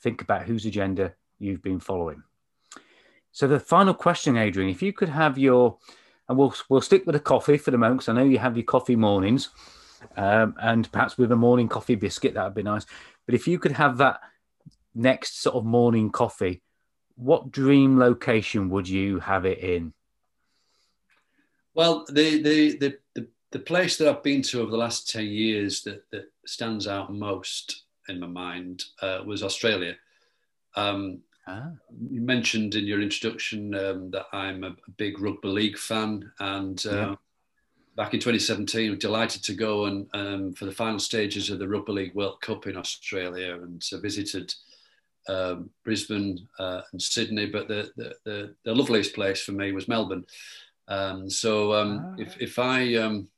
[0.00, 2.22] Think about whose agenda you've been following.
[3.32, 5.76] So the final question, Adrian, if you could have your,
[6.28, 8.56] and we'll we'll stick with the coffee for the moment because I know you have
[8.56, 9.50] your coffee mornings,
[10.16, 12.86] um, and perhaps with a morning coffee biscuit that would be nice.
[13.26, 14.20] But if you could have that
[14.94, 16.62] next sort of morning coffee
[17.18, 19.92] what dream location would you have it in?
[21.74, 22.98] Well, the, the, the,
[23.50, 27.12] the, place that I've been to over the last 10 years that, that stands out
[27.12, 29.96] most in my mind uh, was Australia.
[30.74, 31.70] Um, ah.
[32.10, 36.90] You mentioned in your introduction um, that I'm a, big rugby league fan, and uh,
[36.90, 37.14] yeah.
[37.96, 41.68] back in 2017, I'm delighted to go and um, for the final stages of the
[41.68, 44.54] Rugby League World Cup in Australia, and uh, visited
[45.28, 47.46] um, Brisbane uh, and Sydney.
[47.46, 50.24] But the, the, the the loveliest place for me was Melbourne.
[50.88, 52.14] Um, so um, ah.
[52.18, 53.28] if if I um,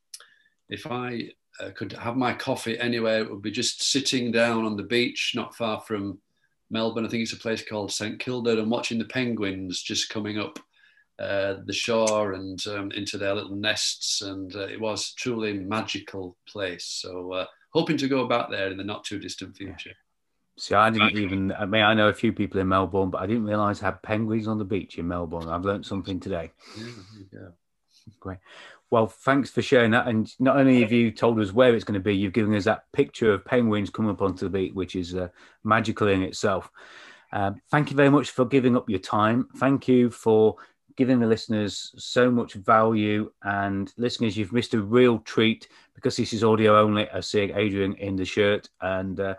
[0.71, 4.77] if I uh, could have my coffee anywhere, it would be just sitting down on
[4.77, 6.19] the beach, not far from
[6.71, 7.05] Melbourne.
[7.05, 10.59] I think it's a place called St Kilda, and watching the penguins just coming up
[11.19, 14.23] uh, the shore and um, into their little nests.
[14.23, 16.85] And uh, it was truly magical place.
[16.85, 19.93] So uh, hoping to go back there in the not too distant future.
[20.59, 21.53] See, I didn't even.
[21.53, 24.03] I mean, I know a few people in Melbourne, but I didn't realise I had
[24.03, 25.49] penguins on the beach in Melbourne.
[25.49, 26.53] I've learned something today.
[27.33, 27.49] Yeah,
[28.19, 28.39] Great.
[28.91, 30.09] Well, thanks for sharing that.
[30.09, 32.65] And not only have you told us where it's going to be, you've given us
[32.65, 35.29] that picture of penguins coming up onto the beach, which is uh,
[35.63, 36.71] magical in itself.
[37.33, 39.49] Um, thank you very much for giving up your time.
[39.59, 40.57] Thank you for
[40.97, 43.31] giving the listeners so much value.
[43.45, 47.09] And listeners, you've missed a real treat because this is audio only.
[47.11, 48.69] I see Adrian in the shirt.
[48.81, 49.35] And uh,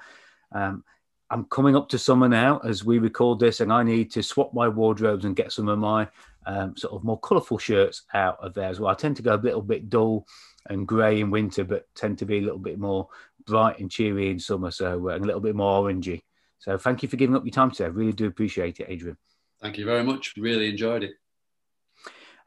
[0.54, 0.86] um,
[1.30, 4.54] I'm coming up to summer now as we record this, and I need to swap
[4.54, 6.08] my wardrobes and get some of my
[6.46, 8.92] um, sort of more colourful shirts out of there as well.
[8.92, 10.26] I tend to go a little bit dull
[10.70, 13.08] and grey in winter, but tend to be a little bit more
[13.46, 16.22] bright and cheery in summer, so uh, a little bit more orangey.
[16.60, 17.86] So thank you for giving up your time today.
[17.86, 19.18] I really do appreciate it, Adrian.
[19.62, 20.36] Thank you very much.
[20.38, 21.14] Really enjoyed it.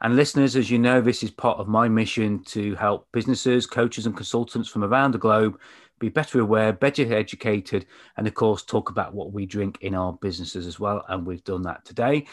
[0.01, 4.07] And listeners, as you know, this is part of my mission to help businesses, coaches,
[4.07, 5.59] and consultants from around the globe
[5.99, 7.87] be better aware, better educated,
[8.17, 11.05] and of course, talk about what we drink in our businesses as well.
[11.09, 12.27] And we've done that today.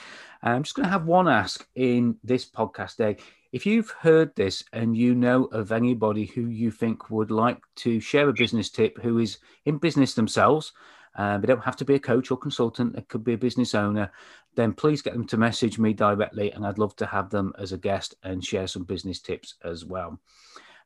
[0.43, 3.17] I'm just going to have one ask in this podcast day.
[3.51, 7.99] If you've heard this and you know of anybody who you think would like to
[7.99, 10.71] share a business tip who is in business themselves,
[11.15, 13.75] uh, they don't have to be a coach or consultant, it could be a business
[13.75, 14.11] owner,
[14.55, 16.51] then please get them to message me directly.
[16.51, 19.85] And I'd love to have them as a guest and share some business tips as
[19.85, 20.19] well.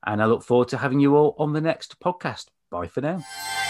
[0.06, 2.48] And I look forward to having you all on the next podcast.
[2.76, 3.65] Bye for now.